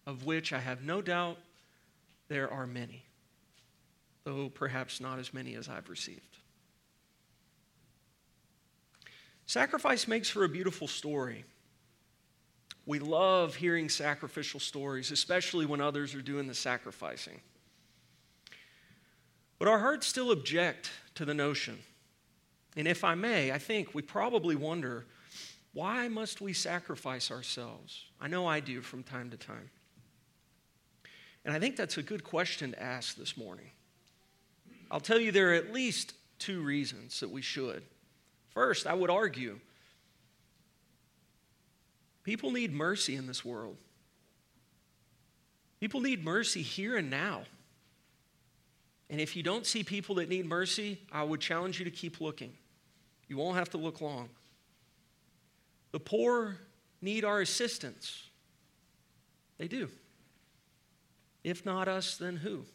of 0.07 0.25
which 0.25 0.51
I 0.51 0.57
have 0.57 0.81
no 0.81 0.99
doubt 0.99 1.37
there 2.27 2.51
are 2.51 2.65
many, 2.65 3.03
though 4.23 4.49
perhaps 4.49 4.99
not 4.99 5.19
as 5.19 5.31
many 5.31 5.53
as 5.53 5.69
I've 5.69 5.89
received. 5.89 6.37
Sacrifice 9.45 10.07
makes 10.07 10.27
for 10.27 10.43
a 10.43 10.49
beautiful 10.49 10.87
story. 10.87 11.45
We 12.89 12.97
love 12.97 13.53
hearing 13.53 13.87
sacrificial 13.87 14.59
stories, 14.59 15.11
especially 15.11 15.67
when 15.67 15.79
others 15.79 16.15
are 16.15 16.23
doing 16.23 16.47
the 16.47 16.55
sacrificing. 16.55 17.39
But 19.59 19.67
our 19.67 19.77
hearts 19.77 20.07
still 20.07 20.31
object 20.31 20.89
to 21.13 21.23
the 21.23 21.35
notion. 21.35 21.77
And 22.75 22.87
if 22.87 23.03
I 23.03 23.13
may, 23.13 23.51
I 23.51 23.59
think 23.59 23.93
we 23.93 24.01
probably 24.01 24.55
wonder 24.55 25.05
why 25.71 26.07
must 26.07 26.41
we 26.41 26.51
sacrifice 26.51 27.29
ourselves? 27.29 28.05
I 28.19 28.27
know 28.27 28.47
I 28.47 28.59
do 28.59 28.81
from 28.81 29.03
time 29.03 29.29
to 29.29 29.37
time. 29.37 29.69
And 31.45 31.53
I 31.53 31.59
think 31.59 31.75
that's 31.75 31.99
a 31.99 32.03
good 32.03 32.23
question 32.23 32.71
to 32.71 32.81
ask 32.81 33.15
this 33.15 33.37
morning. 33.37 33.69
I'll 34.89 34.99
tell 34.99 35.19
you 35.19 35.31
there 35.31 35.51
are 35.51 35.53
at 35.53 35.71
least 35.71 36.15
two 36.39 36.63
reasons 36.63 37.19
that 37.19 37.29
we 37.29 37.43
should. 37.43 37.83
First, 38.47 38.87
I 38.87 38.95
would 38.95 39.11
argue 39.11 39.59
people 42.23 42.51
need 42.51 42.73
mercy 42.73 43.15
in 43.15 43.27
this 43.27 43.43
world. 43.43 43.77
People 45.79 46.01
need 46.01 46.23
mercy 46.23 46.61
here 46.61 46.97
and 46.97 47.09
now. 47.09 47.43
And 49.09 49.19
if 49.19 49.35
you 49.35 49.43
don't 49.43 49.65
see 49.65 49.83
people 49.83 50.15
that 50.15 50.29
need 50.29 50.45
mercy, 50.45 50.99
I 51.11 51.23
would 51.23 51.39
challenge 51.39 51.79
you 51.79 51.85
to 51.85 51.91
keep 51.91 52.21
looking. 52.21 52.53
You 53.27 53.37
won't 53.37 53.57
have 53.57 53.69
to 53.71 53.77
look 53.77 54.01
long. 54.01 54.29
The 55.91 55.99
poor 55.99 56.57
need 57.01 57.25
our 57.25 57.41
assistance. 57.41 58.23
They 59.57 59.67
do. 59.67 59.89
If 61.43 61.65
not 61.65 61.87
us, 61.87 62.17
then 62.17 62.35
who? 62.35 62.65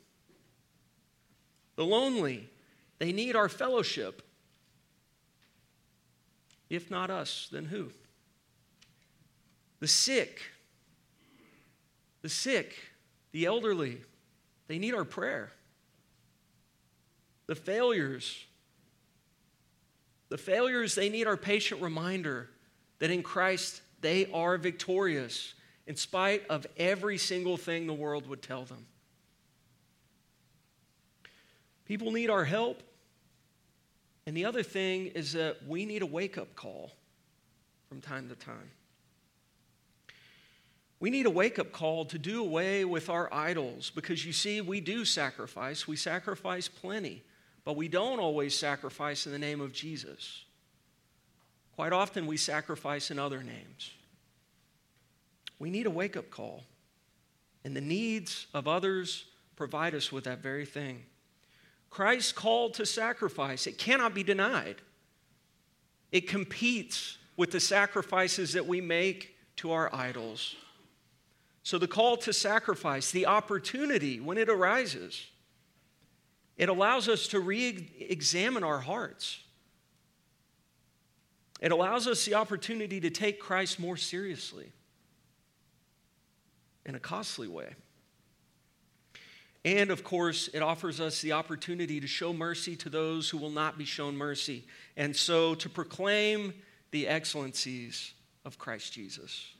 The 1.77 1.85
lonely, 1.85 2.49
they 2.99 3.13
need 3.13 3.37
our 3.37 3.49
fellowship. 3.49 4.23
If 6.71 6.91
not 6.91 7.11
us, 7.11 7.49
then 7.53 7.67
who? 7.67 7.91
The 9.81 9.89
sick, 9.89 10.41
the 12.23 12.29
sick, 12.29 12.77
the 13.33 13.47
elderly, 13.47 13.99
they 14.69 14.79
need 14.79 14.95
our 14.95 15.05
prayer. 15.05 15.51
The 17.47 17.55
failures, 17.55 18.45
the 20.31 20.39
failures, 20.39 20.95
they 20.95 21.11
need 21.11 21.27
our 21.27 21.37
patient 21.37 21.83
reminder 21.83 22.49
that 22.99 23.11
in 23.11 23.23
Christ 23.23 23.83
they 24.01 24.31
are 24.33 24.57
victorious 24.57 25.55
in 25.87 25.97
spite 25.97 26.47
of 26.49 26.67
every 26.77 27.19
single 27.19 27.57
thing 27.57 27.87
the 27.87 27.93
world 27.93 28.27
would 28.27 28.41
tell 28.41 28.65
them. 28.65 28.87
People 31.85 32.13
need 32.13 32.31
our 32.31 32.45
help. 32.45 32.83
And 34.27 34.37
the 34.37 34.47
other 34.47 34.63
thing 34.63 35.07
is 35.09 35.35
that 35.35 35.67
we 35.67 35.85
need 35.85 36.01
a 36.01 36.07
wake 36.07 36.39
up 36.39 36.57
call 36.57 36.93
from 37.89 38.01
time 38.01 38.29
to 38.31 38.35
time. 38.35 38.71
We 41.01 41.11
need 41.11 41.27
a 41.27 41.31
wake 41.31 41.59
up 41.59 41.73
call 41.73 42.05
to 42.07 42.19
do 42.19 42.41
away 42.41 42.85
with 42.85 43.11
our 43.11 43.33
idols 43.33 43.91
because 43.95 44.25
you 44.25 44.33
see, 44.33 44.61
we 44.61 44.81
do 44.81 45.05
sacrifice. 45.05 45.87
We 45.87 45.97
sacrifice 45.97 46.69
plenty, 46.69 47.23
but 47.65 47.77
we 47.77 47.89
don't 47.89 48.21
always 48.21 48.55
sacrifice 48.55 49.27
in 49.27 49.33
the 49.33 49.39
name 49.39 49.61
of 49.61 49.73
Jesus. 49.73 50.45
Quite 51.75 51.93
often, 51.93 52.27
we 52.27 52.37
sacrifice 52.37 53.11
in 53.11 53.19
other 53.19 53.43
names. 53.43 53.91
We 55.59 55.71
need 55.71 55.87
a 55.87 55.91
wake 55.91 56.17
up 56.17 56.31
call. 56.31 56.63
And 57.65 57.75
the 57.75 57.81
needs 57.81 58.47
of 58.55 58.69
others 58.69 59.25
provide 59.57 59.95
us 59.95 60.13
with 60.13 60.25
that 60.25 60.41
very 60.41 60.67
thing. 60.67 61.05
Christ's 61.91 62.33
call 62.33 62.71
to 62.71 62.87
sacrifice, 62.87 63.67
it 63.67 63.79
cannot 63.79 64.15
be 64.15 64.23
denied. 64.23 64.77
It 66.13 66.29
competes 66.29 67.19
with 67.37 67.51
the 67.51 67.61
sacrifices 67.61 68.53
that 68.53 68.67
we 68.67 68.81
make 68.81 69.37
to 69.57 69.73
our 69.73 69.93
idols. 69.95 70.55
So, 71.65 71.79
the 71.79 71.89
call 71.89 72.19
to 72.19 72.33
sacrifice, 72.35 73.11
the 73.11 73.25
opportunity 73.25 74.21
when 74.21 74.37
it 74.37 74.51
arises, 74.51 75.27
it 76.59 76.69
allows 76.69 77.09
us 77.09 77.27
to 77.29 77.41
re 77.41 77.91
examine 77.99 78.63
our 78.63 78.81
hearts. 78.81 79.41
It 81.63 81.73
allows 81.73 82.07
us 82.07 82.27
the 82.27 82.35
opportunity 82.35 83.01
to 83.01 83.09
take 83.09 83.41
Christ 83.41 83.81
more 83.81 83.97
seriously 83.97 84.71
in 86.85 86.95
a 86.95 87.01
costly 87.01 87.49
way. 87.49 87.75
And 89.65 89.91
of 89.91 90.05
course, 90.05 90.49
it 90.49 90.61
offers 90.61 91.01
us 91.01 91.23
the 91.23 91.33
opportunity 91.33 91.99
to 91.99 92.07
show 92.07 92.35
mercy 92.35 92.77
to 92.77 92.91
those 92.91 93.31
who 93.31 93.39
will 93.39 93.51
not 93.51 93.79
be 93.79 93.87
shown 93.87 94.15
mercy, 94.19 94.65
and 94.99 95.17
so 95.17 95.55
to 95.55 95.71
proclaim 95.71 96.53
the 96.91 97.09
excellencies 97.09 98.13
of 98.45 98.59
Christ 98.59 98.93
Jesus. 98.93 99.55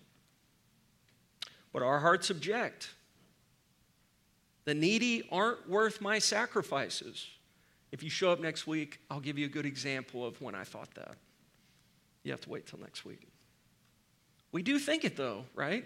But 1.75 1.83
our 1.83 1.99
hearts 1.99 2.31
object. 2.31 2.89
The 4.65 4.75
needy 4.75 5.29
aren't 5.31 5.69
worth 5.69 6.01
my 6.01 6.21
sacrifices. 6.21 7.27
If 7.91 8.03
you 8.03 8.09
show 8.09 8.31
up 8.31 8.41
next 8.41 8.67
week, 8.67 9.01
I'll 9.11 9.21
give 9.21 9.37
you 9.37 9.47
a 9.47 9.51
good 9.51 9.67
example 9.67 10.25
of 10.25 10.41
when 10.41 10.55
I 10.55 10.63
thought 10.63 10.95
that. 10.95 11.17
You 12.23 12.31
have 12.31 12.41
to 12.43 12.49
wait 12.49 12.67
till 12.67 12.79
next 12.79 13.05
week. 13.05 13.27
We 14.53 14.63
do 14.63 14.79
think 14.79 15.05
it 15.05 15.17
though, 15.17 15.45
right? 15.55 15.85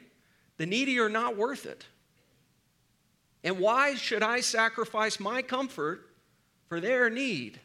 The 0.58 0.66
needy 0.66 0.98
are 1.00 1.08
not 1.08 1.38
worth 1.38 1.64
it. 1.64 1.86
And 3.42 3.58
why 3.58 3.94
should 3.94 4.22
I 4.22 4.40
sacrifice 4.40 5.18
my 5.18 5.40
comfort 5.40 6.06
for 6.68 6.80
their 6.80 7.08
need? 7.08 7.58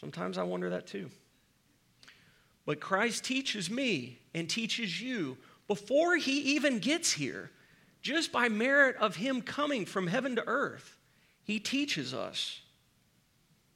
Sometimes 0.00 0.38
I 0.38 0.42
wonder 0.42 0.70
that 0.70 0.88
too. 0.88 1.08
But 2.66 2.80
Christ 2.80 3.22
teaches 3.24 3.70
me 3.70 4.18
and 4.34 4.50
teaches 4.50 5.00
you 5.00 5.36
before 5.66 6.16
he 6.16 6.54
even 6.54 6.78
gets 6.78 7.12
here, 7.12 7.50
just 8.02 8.32
by 8.32 8.48
merit 8.48 8.96
of 8.96 9.16
him 9.16 9.40
coming 9.40 9.86
from 9.86 10.06
heaven 10.06 10.36
to 10.36 10.46
earth, 10.46 10.98
he 11.42 11.58
teaches 11.58 12.12
us. 12.12 12.60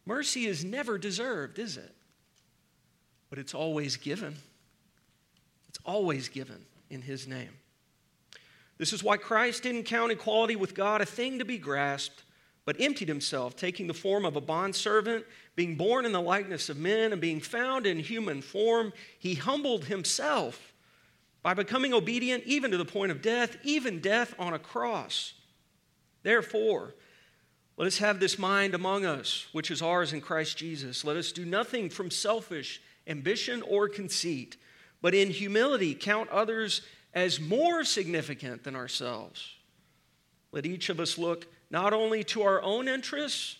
Mercy 0.05 0.47
is 0.47 0.65
never 0.65 0.99
deserved, 0.99 1.59
is 1.59 1.77
it? 1.77 1.95
but 3.31 3.39
it's 3.39 3.55
always 3.55 3.97
given. 3.97 4.37
It's 5.69 5.79
always 5.85 6.29
given 6.29 6.65
in 6.91 7.03
His 7.03 7.27
name. 7.27 7.51
This 8.79 8.93
is 8.93 9.03
why 9.03 9.17
Christ 9.17 9.65
didn't 9.65 9.85
count 9.85 10.13
equality 10.13 10.57
with 10.57 10.75
God 10.75 11.01
a 11.01 11.07
thing 11.07 11.39
to 11.41 11.45
be 11.45 11.59
grasped, 11.59 12.23
but 12.65 12.81
emptied 12.81 13.09
himself, 13.09 13.57
taking 13.57 13.87
the 13.87 13.95
form 13.95 14.25
of 14.25 14.37
a 14.37 14.41
bondservant, 14.41 15.25
being 15.57 15.75
born 15.75 16.07
in 16.07 16.13
the 16.13 16.21
likeness 16.21 16.69
of 16.69 16.77
men, 16.77 17.13
and 17.13 17.21
being 17.21 17.41
found 17.41 17.87
in 17.87 17.99
human 17.99 18.41
form. 18.41 18.93
He 19.19 19.35
humbled 19.35 19.87
himself 19.87 20.73
by 21.43 21.55
becoming 21.55 21.95
obedient 21.95 22.45
even 22.45 22.71
to 22.71 22.77
the 22.77 22.85
point 22.85 23.13
of 23.13 23.23
death, 23.23 23.57
even 23.63 24.01
death 24.01 24.35
on 24.39 24.53
a 24.53 24.59
cross. 24.59 25.35
Therefore, 26.23 26.95
let 27.77 27.87
us 27.87 27.99
have 27.99 28.19
this 28.19 28.39
mind 28.39 28.75
among 28.75 29.05
us, 29.05 29.47
which 29.53 29.71
is 29.71 29.83
ours 29.83 30.13
in 30.13 30.21
Christ 30.21 30.59
Jesus. 30.59 31.05
Let 31.05 31.17
us 31.17 31.31
do 31.31 31.45
nothing 31.45 31.91
from 31.91 32.11
selfish 32.11 32.83
ambition 33.07 33.63
or 33.63 33.89
conceit, 33.89 34.57
but 35.01 35.15
in 35.15 35.31
humility 35.31 35.95
count 35.95 36.29
others 36.31 36.83
as 37.15 37.41
more 37.41 37.85
significant 37.85 38.65
than 38.65 38.75
ourselves. 38.75 39.55
Let 40.51 40.67
each 40.67 40.89
of 40.89 40.99
us 40.99 41.19
look 41.19 41.47
not 41.71 41.93
only 41.93 42.25
to 42.25 42.43
our 42.43 42.61
own 42.63 42.89
interests, 42.89 43.57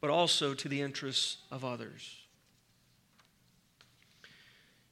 but 0.00 0.10
also 0.10 0.54
to 0.54 0.68
the 0.68 0.80
interests 0.80 1.38
of 1.50 1.64
others. 1.64 2.18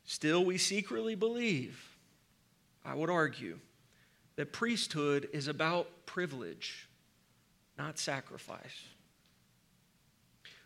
Still, 0.04 0.44
we 0.44 0.59
secretly 0.59 1.14
believe, 1.14 1.89
I 2.85 2.95
would 2.95 3.11
argue, 3.11 3.59
that 4.37 4.53
priesthood 4.53 5.29
is 5.33 5.49
about 5.49 6.07
privilege, 6.07 6.88
not 7.77 7.99
sacrifice. 7.99 8.85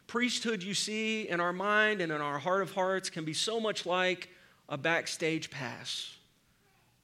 Priesthood, 0.07 0.63
you 0.63 0.75
see, 0.75 1.29
in 1.29 1.41
our 1.41 1.53
mind 1.53 2.01
and 2.01 2.13
in 2.13 2.21
our 2.21 2.39
heart 2.39 2.63
of 2.63 2.73
hearts, 2.73 3.11
can 3.11 3.25
be 3.25 3.33
so 3.33 3.59
much 3.59 3.87
like 3.87 4.29
a 4.69 4.79
backstage 4.79 5.51
pass 5.51 6.17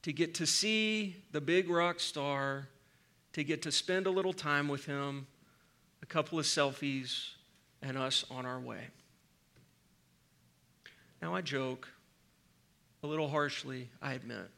to 0.02 0.12
get 0.12 0.34
to 0.34 0.46
see 0.46 1.16
the 1.32 1.40
big 1.40 1.68
rock 1.68 2.00
star, 2.00 2.68
to 3.32 3.44
get 3.44 3.62
to 3.62 3.72
spend 3.72 4.06
a 4.06 4.10
little 4.10 4.32
time 4.32 4.68
with 4.68 4.86
him, 4.86 5.26
a 6.02 6.06
couple 6.06 6.38
of 6.38 6.44
selfies, 6.44 7.30
and 7.82 7.98
us 7.98 8.24
on 8.30 8.46
our 8.46 8.60
way. 8.60 8.88
Now, 11.20 11.34
I 11.34 11.40
joke 11.40 11.88
a 13.02 13.06
little 13.06 13.28
harshly, 13.28 13.88
I 14.00 14.12
admit, 14.12 14.48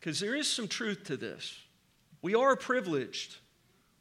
because 0.00 0.18
there 0.18 0.34
is 0.34 0.48
some 0.48 0.66
truth 0.66 1.04
to 1.04 1.16
this. 1.16 1.60
We 2.22 2.34
are 2.34 2.56
privileged. 2.56 3.36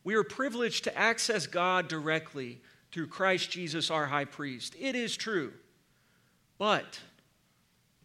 We 0.04 0.16
are 0.16 0.24
privileged 0.24 0.86
to 0.86 0.98
access 0.98 1.46
God 1.46 1.90
directly 1.90 2.62
through 2.92 3.08
Christ 3.08 3.52
Jesus, 3.52 3.92
our 3.92 4.06
high 4.06 4.26
priest. 4.26 4.76
It 4.80 4.96
is 4.96 5.18
true. 5.18 5.54
But 6.58 7.00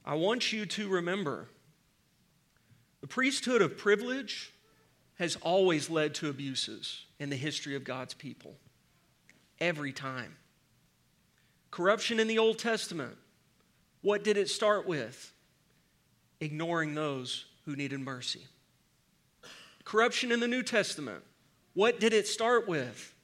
I 0.04 0.14
want 0.14 0.52
you 0.52 0.66
to 0.66 0.88
remember 0.88 1.48
the 3.00 3.06
priesthood 3.06 3.62
of 3.62 3.78
privilege 3.78 4.52
has 5.18 5.36
always 5.36 5.88
led 5.88 6.14
to 6.16 6.28
abuses 6.28 7.04
in 7.20 7.30
the 7.30 7.36
history 7.36 7.76
of 7.76 7.84
God's 7.84 8.14
people. 8.14 8.56
Every 9.60 9.92
time. 9.92 10.36
Corruption 11.70 12.18
in 12.18 12.26
the 12.26 12.38
Old 12.38 12.58
Testament. 12.58 13.16
What 14.02 14.24
did 14.24 14.36
it 14.36 14.48
start 14.48 14.86
with? 14.86 15.32
Ignoring 16.40 16.94
those 16.94 17.46
who 17.64 17.76
needed 17.76 18.00
mercy. 18.00 18.46
Corruption 19.84 20.32
in 20.32 20.40
the 20.40 20.48
New 20.48 20.62
Testament. 20.62 21.22
What 21.74 22.00
did 22.00 22.12
it 22.12 22.26
start 22.26 22.68
with? 22.68 23.14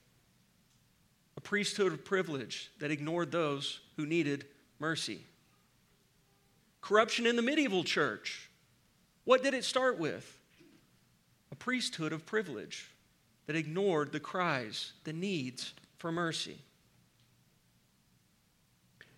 A 1.37 1.41
priesthood 1.41 1.93
of 1.93 2.05
privilege 2.05 2.71
that 2.79 2.91
ignored 2.91 3.31
those 3.31 3.79
who 3.95 4.05
needed 4.05 4.45
mercy. 4.79 5.21
Corruption 6.81 7.25
in 7.25 7.35
the 7.35 7.41
medieval 7.41 7.83
church. 7.83 8.49
What 9.23 9.43
did 9.43 9.53
it 9.53 9.63
start 9.63 9.99
with? 9.99 10.39
A 11.51 11.55
priesthood 11.55 12.13
of 12.13 12.25
privilege 12.25 12.91
that 13.47 13.55
ignored 13.55 14.11
the 14.11 14.19
cries, 14.19 14.93
the 15.03 15.13
needs 15.13 15.73
for 15.97 16.11
mercy. 16.11 16.57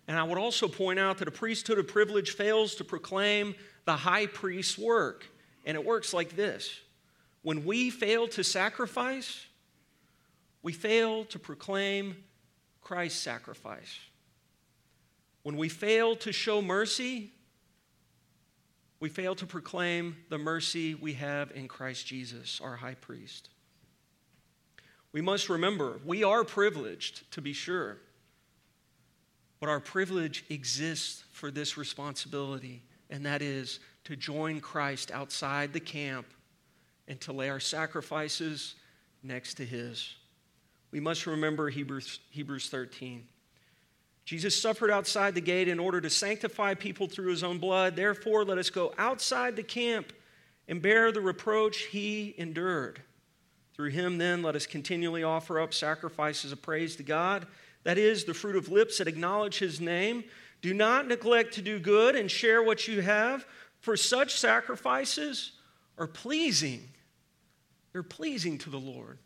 And 0.06 0.18
I 0.18 0.22
would 0.22 0.38
also 0.38 0.68
point 0.68 0.98
out 0.98 1.18
that 1.18 1.28
a 1.28 1.32
priesthood 1.32 1.78
of 1.78 1.88
privilege 1.88 2.32
fails 2.32 2.74
to 2.76 2.84
proclaim 2.84 3.54
the 3.84 3.96
high 3.96 4.26
priest's 4.26 4.78
work. 4.78 5.26
And 5.64 5.76
it 5.76 5.84
works 5.84 6.12
like 6.12 6.36
this 6.36 6.80
when 7.42 7.64
we 7.64 7.90
fail 7.90 8.26
to 8.28 8.42
sacrifice, 8.42 9.46
we 10.62 10.72
fail 10.72 11.24
to 11.26 11.38
proclaim 11.38 12.16
Christ's 12.80 13.20
sacrifice. 13.20 13.98
When 15.42 15.56
we 15.58 15.68
fail 15.68 16.16
to 16.16 16.32
show 16.32 16.62
mercy, 16.62 17.30
we 18.98 19.10
fail 19.10 19.34
to 19.34 19.46
proclaim 19.46 20.16
the 20.30 20.38
mercy 20.38 20.94
we 20.94 21.12
have 21.14 21.52
in 21.54 21.68
Christ 21.68 22.06
Jesus, 22.06 22.60
our 22.64 22.76
high 22.76 22.94
priest. 22.94 23.50
We 25.12 25.20
must 25.20 25.50
remember 25.50 26.00
we 26.04 26.24
are 26.24 26.44
privileged, 26.44 27.30
to 27.32 27.42
be 27.42 27.52
sure, 27.52 27.98
but 29.60 29.68
our 29.68 29.80
privilege 29.80 30.46
exists 30.48 31.24
for 31.30 31.50
this 31.50 31.76
responsibility, 31.76 32.82
and 33.10 33.24
that 33.26 33.42
is 33.42 33.80
to 34.04 34.16
join 34.16 34.60
Christ 34.60 35.10
outside 35.10 35.72
the 35.72 35.80
camp 35.80 36.26
and 37.08 37.20
to 37.22 37.32
lay 37.32 37.50
our 37.50 37.60
sacrifices 37.60 38.74
next 39.22 39.54
to 39.54 39.64
his. 39.64 40.14
We 40.90 41.00
must 41.00 41.26
remember 41.26 41.68
Hebrews, 41.70 42.20
Hebrews 42.30 42.68
13. 42.68 43.26
Jesus 44.24 44.60
suffered 44.60 44.90
outside 44.90 45.34
the 45.34 45.40
gate 45.40 45.68
in 45.68 45.78
order 45.78 46.00
to 46.00 46.08
sanctify 46.08 46.74
people 46.74 47.06
through 47.06 47.30
his 47.30 47.44
own 47.44 47.58
blood. 47.58 47.94
Therefore, 47.94 48.44
let 48.44 48.58
us 48.58 48.70
go 48.70 48.94
outside 48.96 49.56
the 49.56 49.62
camp 49.62 50.12
and 50.66 50.80
bear 50.80 51.12
the 51.12 51.20
reproach 51.20 51.82
he 51.82 52.34
endured. 52.38 53.02
Through 53.74 53.90
him, 53.90 54.18
then, 54.18 54.42
let 54.42 54.56
us 54.56 54.66
continually 54.66 55.24
offer 55.24 55.60
up 55.60 55.74
sacrifices 55.74 56.52
of 56.52 56.62
praise 56.62 56.96
to 56.96 57.02
God. 57.02 57.46
That 57.82 57.98
is, 57.98 58.24
the 58.24 58.32
fruit 58.32 58.56
of 58.56 58.70
lips 58.70 58.98
that 58.98 59.08
acknowledge 59.08 59.58
his 59.58 59.80
name. 59.80 60.24
Do 60.64 60.72
not 60.72 61.06
neglect 61.06 61.52
to 61.56 61.60
do 61.60 61.78
good 61.78 62.16
and 62.16 62.30
share 62.30 62.62
what 62.62 62.88
you 62.88 63.02
have, 63.02 63.44
for 63.80 63.98
such 63.98 64.38
sacrifices 64.40 65.52
are 65.98 66.06
pleasing. 66.06 66.88
They're 67.92 68.02
pleasing 68.02 68.56
to 68.56 68.70
the 68.70 68.80
Lord. 68.80 69.18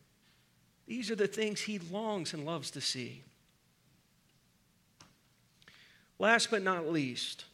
These 0.88 1.12
are 1.12 1.14
the 1.14 1.28
things 1.28 1.60
he 1.60 1.78
longs 1.78 2.34
and 2.34 2.44
loves 2.44 2.72
to 2.72 2.80
see. 2.80 3.22
Last 6.18 6.50
but 6.50 6.64
not 6.64 6.88
least, 6.88 7.44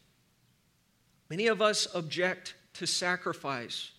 many 1.29 1.45
of 1.45 1.61
us 1.61 1.87
object 1.93 2.55
to 2.73 2.87
sacrifice. 2.87 3.91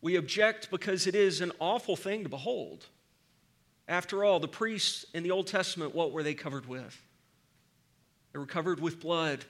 We 0.00 0.16
object 0.16 0.68
because 0.68 1.06
it 1.06 1.14
is 1.14 1.40
an 1.40 1.52
awful 1.60 1.94
thing 1.94 2.24
to 2.24 2.28
behold. 2.28 2.86
After 3.86 4.24
all, 4.24 4.40
the 4.40 4.48
priests 4.48 5.04
in 5.14 5.22
the 5.22 5.30
Old 5.30 5.46
Testament, 5.46 5.94
what 5.94 6.10
were 6.10 6.24
they 6.24 6.34
covered 6.34 6.66
with? 6.66 7.00
They 8.32 8.38
were 8.38 8.46
covered 8.46 8.80
with 8.80 9.00
blood 9.00 9.44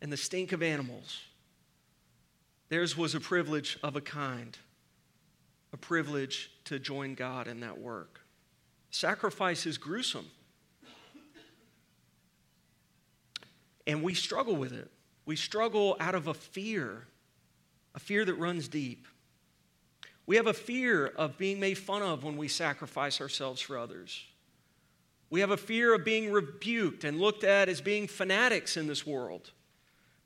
and 0.00 0.12
the 0.12 0.16
stink 0.16 0.52
of 0.52 0.62
animals. 0.62 1.20
Theirs 2.68 2.96
was 2.96 3.14
a 3.14 3.20
privilege 3.20 3.78
of 3.82 3.96
a 3.96 4.00
kind, 4.00 4.56
a 5.72 5.76
privilege 5.76 6.50
to 6.64 6.78
join 6.78 7.14
God 7.14 7.48
in 7.48 7.60
that 7.60 7.78
work. 7.78 8.20
Sacrifice 8.90 9.66
is 9.66 9.78
gruesome. 9.78 10.26
And 13.86 14.02
we 14.02 14.12
struggle 14.12 14.54
with 14.54 14.72
it. 14.72 14.90
We 15.24 15.34
struggle 15.34 15.96
out 15.98 16.14
of 16.14 16.26
a 16.26 16.34
fear, 16.34 17.06
a 17.94 17.98
fear 17.98 18.24
that 18.24 18.34
runs 18.34 18.68
deep. 18.68 19.06
We 20.26 20.36
have 20.36 20.46
a 20.46 20.52
fear 20.52 21.06
of 21.06 21.38
being 21.38 21.58
made 21.58 21.78
fun 21.78 22.02
of 22.02 22.22
when 22.22 22.36
we 22.36 22.48
sacrifice 22.48 23.18
ourselves 23.18 23.62
for 23.62 23.78
others. 23.78 24.26
We 25.30 25.40
have 25.40 25.50
a 25.50 25.56
fear 25.56 25.94
of 25.94 26.04
being 26.04 26.32
rebuked 26.32 27.04
and 27.04 27.20
looked 27.20 27.44
at 27.44 27.68
as 27.68 27.80
being 27.80 28.06
fanatics 28.06 28.76
in 28.76 28.86
this 28.86 29.06
world. 29.06 29.50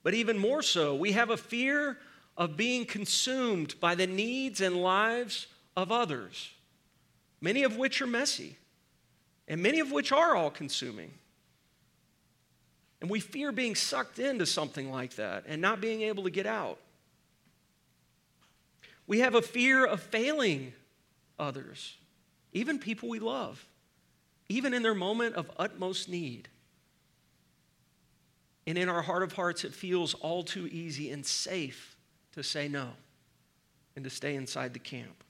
But 0.02 0.14
even 0.14 0.38
more 0.38 0.62
so, 0.62 0.94
we 0.94 1.12
have 1.12 1.30
a 1.30 1.36
fear 1.36 1.98
of 2.36 2.56
being 2.56 2.84
consumed 2.84 3.78
by 3.80 3.94
the 3.94 4.06
needs 4.06 4.60
and 4.60 4.76
lives 4.76 5.48
of 5.76 5.92
others, 5.92 6.50
many 7.40 7.62
of 7.62 7.76
which 7.76 8.00
are 8.00 8.06
messy, 8.06 8.56
and 9.48 9.62
many 9.62 9.80
of 9.80 9.92
which 9.92 10.12
are 10.12 10.34
all 10.34 10.50
consuming. 10.50 11.12
And 13.00 13.10
we 13.10 13.20
fear 13.20 13.50
being 13.50 13.74
sucked 13.74 14.18
into 14.20 14.46
something 14.46 14.90
like 14.90 15.16
that 15.16 15.44
and 15.46 15.60
not 15.60 15.80
being 15.80 16.02
able 16.02 16.22
to 16.22 16.30
get 16.30 16.46
out. 16.46 16.78
We 19.08 19.18
have 19.18 19.34
a 19.34 19.42
fear 19.42 19.84
of 19.84 20.00
failing 20.00 20.72
others, 21.38 21.96
even 22.52 22.78
people 22.78 23.08
we 23.08 23.18
love, 23.18 23.66
even 24.52 24.74
in 24.74 24.82
their 24.82 24.94
moment 24.94 25.34
of 25.34 25.50
utmost 25.56 26.10
need. 26.10 26.48
And 28.66 28.76
in 28.76 28.90
our 28.90 29.00
heart 29.00 29.22
of 29.22 29.32
hearts, 29.32 29.64
it 29.64 29.72
feels 29.72 30.12
all 30.14 30.42
too 30.42 30.68
easy 30.70 31.10
and 31.10 31.24
safe 31.24 31.96
to 32.32 32.42
say 32.42 32.68
no 32.68 32.90
and 33.96 34.04
to 34.04 34.10
stay 34.10 34.34
inside 34.34 34.74
the 34.74 34.78
camp. 34.78 35.24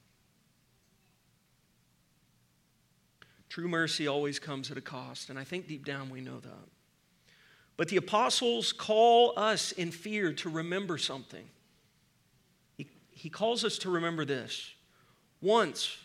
True 3.49 3.69
mercy 3.69 4.09
always 4.09 4.41
comes 4.41 4.71
at 4.73 4.77
a 4.77 4.83
cost, 4.83 5.31
and 5.31 5.39
I 5.39 5.45
think 5.45 5.69
deep 5.69 5.85
down 5.85 6.11
we 6.11 6.21
know 6.21 6.41
that. 6.41 6.69
But 7.77 7.89
the 7.89 7.99
apostles 7.99 8.73
call 8.73 9.35
us 9.37 9.71
in 9.73 9.93
fear 9.93 10.33
to 10.35 10.51
remember 10.51 10.99
something. 10.99 11.45
He, 12.77 12.89
he 13.11 13.31
calls 13.31 13.65
us 13.65 13.79
to 13.79 13.91
remember 13.91 14.25
this. 14.25 14.73
Once 15.41 15.97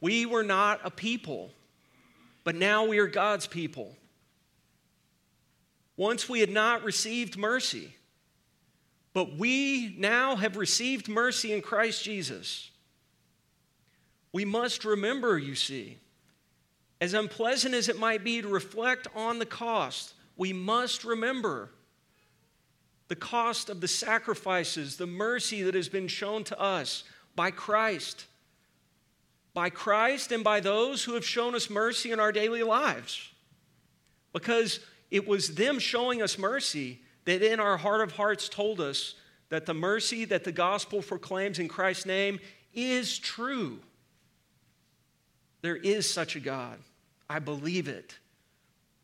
we 0.00 0.26
were 0.26 0.42
not 0.42 0.80
a 0.84 0.90
people, 0.90 1.50
but 2.48 2.54
now 2.54 2.86
we 2.86 2.96
are 2.96 3.06
God's 3.06 3.46
people. 3.46 3.94
Once 5.98 6.30
we 6.30 6.40
had 6.40 6.48
not 6.48 6.82
received 6.82 7.36
mercy, 7.36 7.92
but 9.12 9.36
we 9.36 9.94
now 9.98 10.34
have 10.34 10.56
received 10.56 11.08
mercy 11.08 11.52
in 11.52 11.60
Christ 11.60 12.02
Jesus. 12.02 12.70
We 14.32 14.46
must 14.46 14.86
remember, 14.86 15.36
you 15.36 15.54
see, 15.54 15.98
as 17.02 17.12
unpleasant 17.12 17.74
as 17.74 17.90
it 17.90 17.98
might 17.98 18.24
be 18.24 18.40
to 18.40 18.48
reflect 18.48 19.08
on 19.14 19.38
the 19.38 19.44
cost, 19.44 20.14
we 20.38 20.54
must 20.54 21.04
remember 21.04 21.68
the 23.08 23.16
cost 23.16 23.68
of 23.68 23.82
the 23.82 23.88
sacrifices, 23.88 24.96
the 24.96 25.06
mercy 25.06 25.64
that 25.64 25.74
has 25.74 25.90
been 25.90 26.08
shown 26.08 26.44
to 26.44 26.58
us 26.58 27.04
by 27.36 27.50
Christ. 27.50 28.24
By 29.58 29.70
Christ 29.70 30.30
and 30.30 30.44
by 30.44 30.60
those 30.60 31.02
who 31.02 31.14
have 31.14 31.26
shown 31.26 31.56
us 31.56 31.68
mercy 31.68 32.12
in 32.12 32.20
our 32.20 32.30
daily 32.30 32.62
lives. 32.62 33.28
Because 34.32 34.78
it 35.10 35.26
was 35.26 35.56
them 35.56 35.80
showing 35.80 36.22
us 36.22 36.38
mercy 36.38 37.00
that 37.24 37.42
in 37.42 37.58
our 37.58 37.76
heart 37.76 38.02
of 38.02 38.12
hearts 38.12 38.48
told 38.48 38.80
us 38.80 39.16
that 39.48 39.66
the 39.66 39.74
mercy 39.74 40.24
that 40.26 40.44
the 40.44 40.52
gospel 40.52 41.02
proclaims 41.02 41.58
in 41.58 41.66
Christ's 41.66 42.06
name 42.06 42.38
is 42.72 43.18
true. 43.18 43.80
There 45.62 45.74
is 45.74 46.08
such 46.08 46.36
a 46.36 46.40
God. 46.40 46.78
I 47.28 47.40
believe 47.40 47.88
it. 47.88 48.16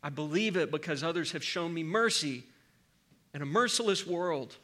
I 0.01 0.09
believe 0.09 0.55
it 0.55 0.71
because 0.71 1.03
others 1.03 1.33
have 1.33 1.43
shown 1.43 1.73
me 1.73 1.83
mercy 1.83 2.45
in 3.33 3.41
a 3.41 3.45
merciless 3.45 4.07
world. 4.07 4.55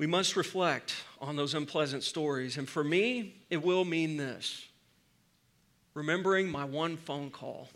we 0.00 0.06
must 0.06 0.34
reflect 0.34 0.94
on 1.20 1.36
those 1.36 1.54
unpleasant 1.54 2.02
stories. 2.02 2.56
And 2.56 2.68
for 2.68 2.82
me, 2.82 3.34
it 3.50 3.62
will 3.62 3.84
mean 3.84 4.16
this 4.16 4.66
remembering 5.94 6.48
my 6.48 6.64
one 6.64 6.96
phone 6.96 7.30
call, 7.30 7.68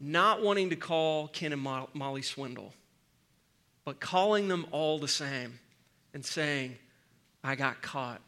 not 0.00 0.42
wanting 0.42 0.70
to 0.70 0.76
call 0.76 1.28
Ken 1.28 1.52
and 1.52 1.62
Molly 1.94 2.22
Swindle, 2.22 2.72
but 3.84 4.00
calling 4.00 4.48
them 4.48 4.66
all 4.70 4.98
the 4.98 5.08
same 5.08 5.58
and 6.14 6.24
saying, 6.24 6.76
I 7.42 7.54
got 7.54 7.82
caught. 7.82 8.20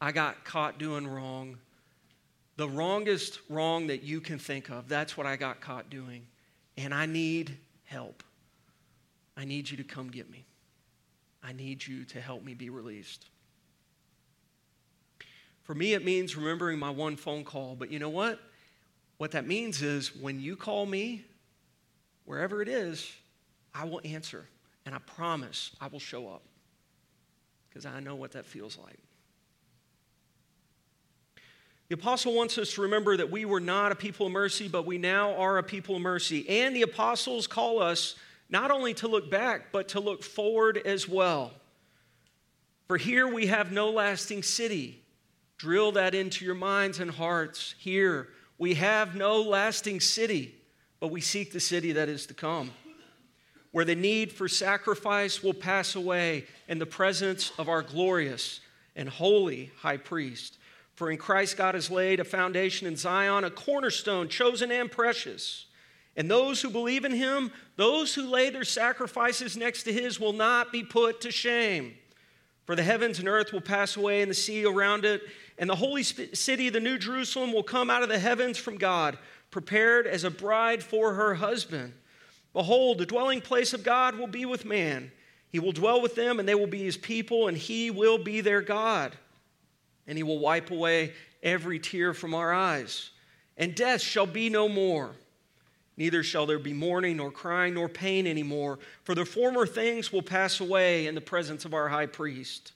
I 0.00 0.12
got 0.12 0.44
caught 0.44 0.78
doing 0.78 1.06
wrong. 1.06 1.58
The 2.56 2.68
wrongest 2.68 3.40
wrong 3.48 3.86
that 3.88 4.02
you 4.02 4.20
can 4.20 4.38
think 4.38 4.70
of, 4.70 4.88
that's 4.88 5.16
what 5.16 5.26
I 5.26 5.36
got 5.36 5.60
caught 5.60 5.90
doing. 5.90 6.26
And 6.76 6.92
I 6.94 7.06
need 7.06 7.56
help. 7.84 8.22
I 9.36 9.44
need 9.44 9.70
you 9.70 9.76
to 9.78 9.84
come 9.84 10.10
get 10.10 10.30
me. 10.30 10.44
I 11.42 11.52
need 11.52 11.86
you 11.86 12.04
to 12.06 12.20
help 12.20 12.44
me 12.44 12.54
be 12.54 12.70
released. 12.70 13.26
For 15.62 15.74
me, 15.74 15.94
it 15.94 16.04
means 16.04 16.36
remembering 16.36 16.78
my 16.78 16.90
one 16.90 17.16
phone 17.16 17.44
call. 17.44 17.76
But 17.76 17.90
you 17.90 17.98
know 17.98 18.08
what? 18.08 18.40
What 19.18 19.32
that 19.32 19.46
means 19.46 19.82
is 19.82 20.14
when 20.16 20.40
you 20.40 20.56
call 20.56 20.86
me, 20.86 21.24
wherever 22.24 22.62
it 22.62 22.68
is, 22.68 23.10
I 23.74 23.84
will 23.84 24.00
answer. 24.04 24.46
And 24.86 24.94
I 24.94 24.98
promise 24.98 25.70
I 25.80 25.86
will 25.88 26.00
show 26.00 26.28
up 26.28 26.42
because 27.68 27.86
I 27.86 28.00
know 28.00 28.16
what 28.16 28.32
that 28.32 28.46
feels 28.46 28.76
like. 28.78 28.98
The 31.88 31.94
apostle 31.94 32.34
wants 32.34 32.56
us 32.56 32.72
to 32.74 32.82
remember 32.82 33.16
that 33.16 33.30
we 33.30 33.44
were 33.44 33.60
not 33.60 33.90
a 33.90 33.96
people 33.96 34.26
of 34.26 34.32
mercy, 34.32 34.68
but 34.68 34.86
we 34.86 34.96
now 34.96 35.34
are 35.34 35.58
a 35.58 35.62
people 35.62 35.96
of 35.96 36.02
mercy. 36.02 36.48
And 36.48 36.74
the 36.74 36.82
apostles 36.82 37.46
call 37.46 37.82
us 37.82 38.14
not 38.50 38.70
only 38.70 38.92
to 38.94 39.08
look 39.08 39.30
back, 39.30 39.72
but 39.72 39.88
to 39.88 40.00
look 40.00 40.22
forward 40.22 40.76
as 40.84 41.08
well. 41.08 41.52
For 42.88 42.96
here 42.96 43.32
we 43.32 43.46
have 43.46 43.70
no 43.70 43.90
lasting 43.90 44.42
city. 44.42 45.00
Drill 45.56 45.92
that 45.92 46.14
into 46.14 46.44
your 46.44 46.56
minds 46.56 46.98
and 46.98 47.10
hearts. 47.10 47.76
Here 47.78 48.28
we 48.58 48.74
have 48.74 49.14
no 49.14 49.40
lasting 49.40 50.00
city, 50.00 50.54
but 50.98 51.12
we 51.12 51.20
seek 51.20 51.52
the 51.52 51.60
city 51.60 51.92
that 51.92 52.08
is 52.08 52.26
to 52.26 52.34
come, 52.34 52.72
where 53.70 53.84
the 53.84 53.94
need 53.94 54.32
for 54.32 54.48
sacrifice 54.48 55.42
will 55.42 55.54
pass 55.54 55.94
away 55.94 56.46
in 56.66 56.78
the 56.78 56.86
presence 56.86 57.52
of 57.58 57.68
our 57.68 57.82
glorious 57.82 58.60
and 58.96 59.08
holy 59.08 59.70
high 59.78 59.96
priest. 59.96 60.58
For 60.94 61.10
in 61.10 61.16
Christ 61.16 61.56
God 61.56 61.74
has 61.74 61.90
laid 61.90 62.20
a 62.20 62.24
foundation 62.24 62.86
in 62.86 62.96
Zion, 62.96 63.44
a 63.44 63.50
cornerstone 63.50 64.28
chosen 64.28 64.72
and 64.72 64.90
precious. 64.90 65.66
And 66.20 66.30
those 66.30 66.60
who 66.60 66.68
believe 66.68 67.06
in 67.06 67.12
him, 67.12 67.50
those 67.76 68.14
who 68.14 68.28
lay 68.28 68.50
their 68.50 68.62
sacrifices 68.62 69.56
next 69.56 69.84
to 69.84 69.92
his, 69.92 70.20
will 70.20 70.34
not 70.34 70.70
be 70.70 70.82
put 70.82 71.22
to 71.22 71.30
shame. 71.30 71.94
For 72.66 72.76
the 72.76 72.82
heavens 72.82 73.18
and 73.18 73.26
earth 73.26 73.54
will 73.54 73.62
pass 73.62 73.96
away, 73.96 74.20
and 74.20 74.30
the 74.30 74.34
sea 74.34 74.66
around 74.66 75.06
it, 75.06 75.22
and 75.56 75.70
the 75.70 75.74
holy 75.74 76.02
city, 76.02 76.68
the 76.68 76.78
New 76.78 76.98
Jerusalem, 76.98 77.54
will 77.54 77.62
come 77.62 77.88
out 77.88 78.02
of 78.02 78.10
the 78.10 78.18
heavens 78.18 78.58
from 78.58 78.76
God, 78.76 79.16
prepared 79.50 80.06
as 80.06 80.24
a 80.24 80.30
bride 80.30 80.82
for 80.82 81.14
her 81.14 81.34
husband. 81.34 81.94
Behold, 82.52 82.98
the 82.98 83.06
dwelling 83.06 83.40
place 83.40 83.72
of 83.72 83.82
God 83.82 84.18
will 84.18 84.26
be 84.26 84.44
with 84.44 84.66
man. 84.66 85.10
He 85.50 85.58
will 85.58 85.72
dwell 85.72 86.02
with 86.02 86.16
them, 86.16 86.38
and 86.38 86.46
they 86.46 86.54
will 86.54 86.66
be 86.66 86.84
his 86.84 86.98
people, 86.98 87.48
and 87.48 87.56
he 87.56 87.90
will 87.90 88.18
be 88.18 88.42
their 88.42 88.60
God 88.60 89.16
and 90.10 90.18
he 90.18 90.24
will 90.24 90.40
wipe 90.40 90.72
away 90.72 91.12
every 91.40 91.78
tear 91.78 92.12
from 92.12 92.34
our 92.34 92.52
eyes. 92.52 93.10
And 93.56 93.76
death 93.76 94.00
shall 94.00 94.26
be 94.26 94.50
no 94.50 94.68
more. 94.68 95.12
Neither 95.96 96.22
shall 96.22 96.46
there 96.46 96.58
be 96.58 96.72
mourning, 96.72 97.18
nor 97.18 97.30
crying, 97.30 97.74
nor 97.74 97.88
pain 97.88 98.26
anymore, 98.26 98.78
for 99.02 99.14
the 99.14 99.24
former 99.24 99.66
things 99.66 100.12
will 100.12 100.22
pass 100.22 100.60
away 100.60 101.06
in 101.06 101.14
the 101.14 101.20
presence 101.20 101.64
of 101.64 101.74
our 101.74 101.88
high 101.88 102.06
priest. 102.06 102.72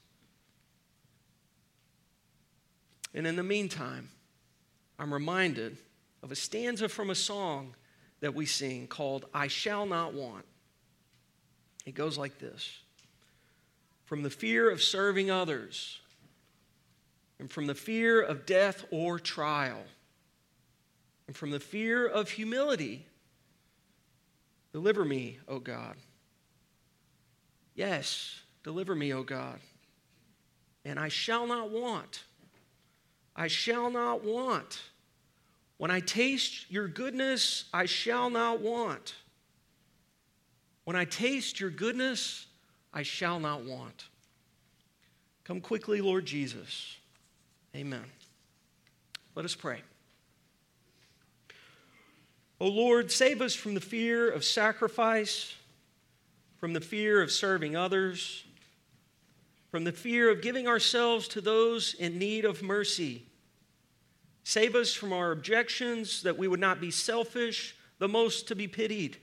And 3.15 3.27
in 3.27 3.37
the 3.37 3.43
meantime, 3.43 4.11
I'm 4.99 5.15
reminded 5.15 5.79
of 6.23 6.33
a 6.33 6.37
stanza 6.37 6.89
from 6.89 7.11
a 7.11 7.15
song 7.15 7.75
that 8.21 8.35
we 8.35 8.47
sing 8.47 8.87
called 8.87 9.27
I 9.33 9.49
Shall 9.49 9.87
Not 9.87 10.15
Want. 10.15 10.45
It 11.87 11.95
goes 11.95 12.19
like 12.19 12.39
this 12.39 12.79
From 14.05 14.23
the 14.23 14.31
fear 14.31 14.71
of 14.71 14.83
serving 14.83 15.31
others, 15.31 16.01
and 17.39 17.51
from 17.51 17.67
the 17.67 17.75
fear 17.75 18.21
of 18.23 18.47
death 18.47 18.85
or 18.91 19.19
trial, 19.19 19.83
and 21.27 21.37
from 21.37 21.51
the 21.51 21.61
fear 21.61 22.07
of 22.07 22.31
humility. 22.31 23.07
Deliver 24.73 25.05
me, 25.05 25.39
O 25.49 25.59
God. 25.59 25.97
Yes, 27.75 28.41
deliver 28.63 28.95
me, 28.95 29.13
O 29.13 29.23
God. 29.23 29.59
And 30.85 30.99
I 30.99 31.09
shall 31.09 31.47
not 31.47 31.71
want. 31.71 32.25
I 33.35 33.49
shall 33.49 33.91
not 33.91 34.25
want. 34.25 34.81
When 35.77 35.91
I 35.91 36.01
taste 36.01 36.71
your 36.71 36.89
goodness, 36.89 37.65
I 37.73 37.87
shall 37.87 38.31
not 38.31 38.61
want. 38.61 39.15
When 40.85 40.97
I 40.97 41.05
taste 41.05 41.59
your 41.61 41.71
goodness, 41.71 42.47
I 42.93 43.03
shall 43.03 43.41
not 43.41 43.65
want. 43.65 44.05
Come 45.45 45.61
quickly, 45.61 46.01
Lord 46.01 46.27
Jesus. 46.27 46.97
Amen. 47.75 48.05
Let 49.35 49.45
us 49.45 49.55
pray. 49.55 49.83
O 52.61 52.69
Lord, 52.69 53.11
save 53.11 53.41
us 53.41 53.55
from 53.55 53.75
the 53.75 53.81
fear 53.81 54.31
of 54.31 54.45
sacrifice, 54.45 55.55
from 56.59 56.73
the 56.73 56.81
fear 56.81 57.21
of 57.21 57.31
serving 57.31 57.77
others, 57.77 58.45
from 59.71 59.85
the 59.85 59.93
fear 59.93 60.31
of 60.31 60.41
giving 60.41 60.69
ourselves 60.69 61.27
to 61.29 61.41
those 61.41 61.95
in 61.95 62.19
need 62.19 62.45
of 62.45 62.63
mercy. 62.63 63.27
Save 64.45 64.75
us 64.75 64.93
from 64.95 65.13
our 65.13 65.33
objections 65.33 66.23
that 66.23 66.39
we 66.39 66.47
would 66.47 66.61
not 66.61 66.81
be 66.81 66.91
selfish, 66.91 67.75
the 67.99 68.09
most 68.09 68.49
to 68.49 68.55
be 68.55 68.69
pitied. 68.69 69.17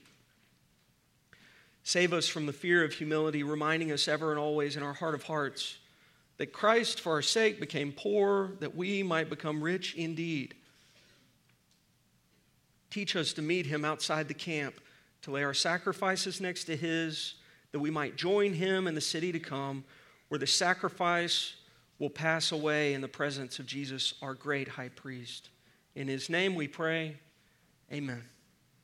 Save 1.84 2.12
us 2.12 2.28
from 2.28 2.46
the 2.46 2.52
fear 2.52 2.84
of 2.84 2.92
humility, 2.92 3.42
reminding 3.42 3.90
us 3.92 4.08
ever 4.08 4.30
and 4.30 4.38
always 4.38 4.76
in 4.76 4.82
our 4.82 4.92
heart 4.92 5.14
of 5.14 5.22
hearts 5.22 5.78
that 6.38 6.52
Christ 6.52 7.00
for 7.00 7.12
our 7.12 7.22
sake 7.22 7.60
became 7.60 7.92
poor, 7.92 8.52
that 8.60 8.74
we 8.74 9.02
might 9.02 9.30
become 9.30 9.62
rich 9.62 9.94
indeed. 9.94 10.54
Teach 12.92 13.16
us 13.16 13.32
to 13.32 13.42
meet 13.42 13.64
him 13.64 13.86
outside 13.86 14.28
the 14.28 14.34
camp, 14.34 14.74
to 15.22 15.30
lay 15.30 15.42
our 15.42 15.54
sacrifices 15.54 16.42
next 16.42 16.64
to 16.64 16.76
his, 16.76 17.36
that 17.70 17.80
we 17.80 17.90
might 17.90 18.16
join 18.16 18.52
him 18.52 18.86
in 18.86 18.94
the 18.94 19.00
city 19.00 19.32
to 19.32 19.40
come, 19.40 19.82
where 20.28 20.38
the 20.38 20.46
sacrifice 20.46 21.54
will 21.98 22.10
pass 22.10 22.52
away 22.52 22.92
in 22.92 23.00
the 23.00 23.08
presence 23.08 23.58
of 23.58 23.64
Jesus, 23.64 24.12
our 24.20 24.34
great 24.34 24.68
high 24.68 24.90
priest. 24.90 25.48
In 25.94 26.06
his 26.06 26.28
name 26.28 26.54
we 26.54 26.68
pray, 26.68 27.16
amen. 27.90 28.22